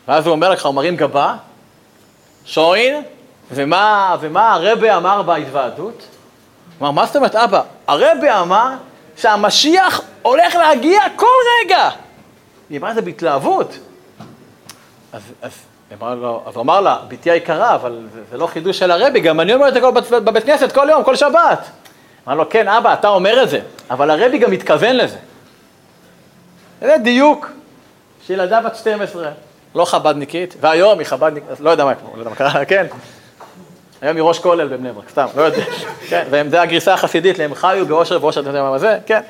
ואז 0.09 0.27
הוא 0.27 0.33
אומר 0.33 0.51
לך, 0.51 0.67
הוא 0.67 0.75
מרים 0.75 0.97
גבה, 0.97 1.35
שוין, 2.45 3.03
ומה, 3.51 4.17
ומה 4.21 4.53
הרבה 4.53 4.97
אמר 4.97 5.23
בהתוועדות? 5.23 6.03
הוא 6.79 6.89
אמר, 6.89 6.91
מה 6.91 7.07
זאת 7.07 7.17
אומרת, 7.17 7.35
אבא? 7.35 7.63
הרבה 7.87 8.41
אמר 8.41 8.73
שהמשיח 9.17 10.01
הולך 10.23 10.55
להגיע 10.55 11.01
כל 11.17 11.27
רגע. 11.65 11.91
היא 12.71 12.79
אמרה 12.79 12.91
את 12.91 12.95
זה 12.95 13.03
בהתלהבות. 13.03 13.79
אז, 15.13 15.23
אז, 15.43 15.53
אמר 16.01 16.15
לו, 16.15 16.43
אז 16.47 16.55
הוא 16.55 16.63
אמר 16.63 16.81
לה, 16.81 16.99
בתי 17.09 17.31
היקרה, 17.31 17.75
אבל 17.75 18.07
זה, 18.15 18.21
זה 18.31 18.37
לא 18.37 18.47
חידוש 18.47 18.79
של 18.79 18.91
הרבי, 18.91 19.21
גם 19.21 19.41
אני 19.41 19.55
אומר 19.55 19.69
את 19.69 19.75
זה 19.75 19.81
בבית 20.21 20.45
כנסת 20.45 20.73
כל 20.73 20.87
יום, 20.91 21.05
כל 21.05 21.17
שבת. 21.17 21.71
אמר 22.27 22.35
לו, 22.35 22.49
כן, 22.51 22.69
אבא, 22.69 22.93
אתה 22.93 23.09
אומר 23.09 23.43
את 23.43 23.51
זה, 23.51 23.61
אבל 23.91 24.11
הרבי 24.11 24.39
גם 24.39 24.51
מתכוון 24.51 24.97
לזה. 24.97 25.17
זה 26.81 26.95
דיוק 27.03 27.51
שילדה 28.27 28.61
בת 28.61 28.77
12, 28.77 29.31
לא 29.75 29.85
חבדניקית, 29.85 30.55
והיום 30.61 30.99
היא 30.99 31.07
חבדניקית, 31.07 31.61
לא 31.61 31.71
יודע 31.71 31.85
מה, 31.85 31.93
לא 32.15 32.19
יודע 32.19 32.31
מה 32.31 32.37
קרה, 32.37 32.65
כן. 32.69 32.87
היום 34.01 34.17
היא 34.17 34.23
ראש 34.23 34.39
כולל 34.39 34.69
בבני 34.69 34.93
ברק, 34.93 35.09
סתם, 35.11 35.27
לא 35.37 35.43
יודע. 35.43 35.65
כן, 36.11 36.25
וזה 36.31 36.63
הגרסה 36.63 36.95
החסידית 36.95 37.39
להם 37.39 37.55
חיו 37.55 37.87
באושר 37.87 38.19
ואושר, 38.21 38.41
אתה 38.41 38.49
יודע 38.49 38.63
מה 38.63 38.79
זה, 38.79 38.99
כן. 39.07 39.21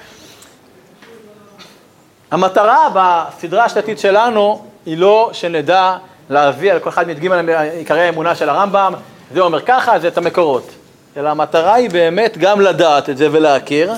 המטרה 2.31 2.89
בסדרה 2.95 3.65
השנתית 3.65 3.99
שלנו 3.99 4.65
היא 4.87 4.99
לא 4.99 5.31
שנדע 5.33 5.97
להביא 6.31 6.73
על 6.73 6.79
כל 6.79 6.89
אחד 6.89 7.09
מדגים 7.09 7.33
על 7.33 7.49
עיקרי 7.49 8.03
האמונה 8.03 8.35
של 8.35 8.49
הרמב"ם, 8.49 8.95
זה 9.35 9.41
אומר 9.41 9.61
ככה, 9.61 9.99
זה 9.99 10.09
את 10.09 10.19
המקורות. 10.19 10.71
אלא 11.17 11.29
המטרה 11.29 11.75
היא 11.75 11.91
באמת 11.91 12.39
גם 12.39 12.61
לדעת 12.61 13.11
את 13.11 13.17
זה 13.17 13.29
ולהכיר, 13.33 13.93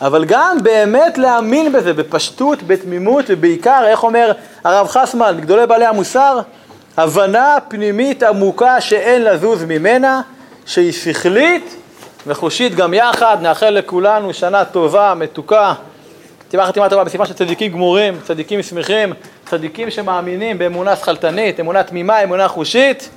אבל 0.00 0.24
גם 0.24 0.56
באמת 0.62 1.18
להאמין 1.18 1.72
בזה 1.72 1.92
בפשטות, 1.92 2.62
בתמימות, 2.62 3.24
ובעיקר, 3.28 3.82
איך 3.86 4.02
אומר 4.02 4.32
הרב 4.64 4.88
חסמן, 4.88 5.36
גדולי 5.40 5.66
בעלי 5.66 5.86
המוסר, 5.86 6.40
הבנה 6.96 7.56
פנימית 7.68 8.22
עמוקה 8.22 8.80
שאין 8.80 9.24
לזוז 9.24 9.64
ממנה, 9.64 10.20
שהיא 10.66 10.92
שכלית 10.92 11.76
וחושית 12.26 12.74
גם 12.74 12.94
יחד. 12.94 13.36
נאחל 13.40 13.70
לכולנו 13.70 14.34
שנה 14.34 14.64
טובה, 14.64 15.14
מתוקה. 15.16 15.74
תיבה 16.48 16.66
חתימה 16.66 16.88
טובה 16.88 17.04
בסימן 17.04 17.26
של 17.26 17.34
צדיקים 17.34 17.72
גמורים, 17.72 18.20
צדיקים 18.22 18.62
שמחים, 18.62 19.12
צדיקים 19.46 19.90
שמאמינים 19.90 20.58
באמונה 20.58 20.96
שכלתנית, 20.96 21.60
אמונה 21.60 21.82
תמימה, 21.82 22.22
אמונה 22.22 22.48
חושית. 22.48 23.10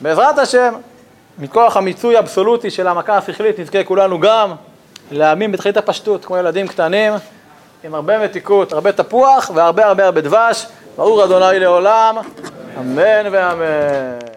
בעזרת 0.00 0.38
השם, 0.38 0.74
מכוח 1.38 1.76
המיצוי 1.76 2.16
האבסולוטי 2.16 2.70
של 2.70 2.88
המכה 2.88 3.16
השכלית, 3.16 3.60
נזכה 3.60 3.84
כולנו 3.84 4.20
גם 4.20 4.52
להאמין 5.10 5.52
בתכלית 5.52 5.76
הפשטות, 5.76 6.24
כמו 6.24 6.36
ילדים 6.36 6.68
קטנים, 6.68 7.12
עם 7.84 7.94
הרבה 7.94 8.24
מתיקות, 8.24 8.72
הרבה 8.72 8.92
תפוח 8.92 9.50
והרבה 9.54 9.86
הרבה 9.86 10.04
הרבה 10.04 10.20
דבש. 10.20 10.66
ברור 10.96 11.24
אדוני 11.24 11.58
לעולם, 11.58 12.16
אמן 12.78 13.26
ואמן. 13.32 14.27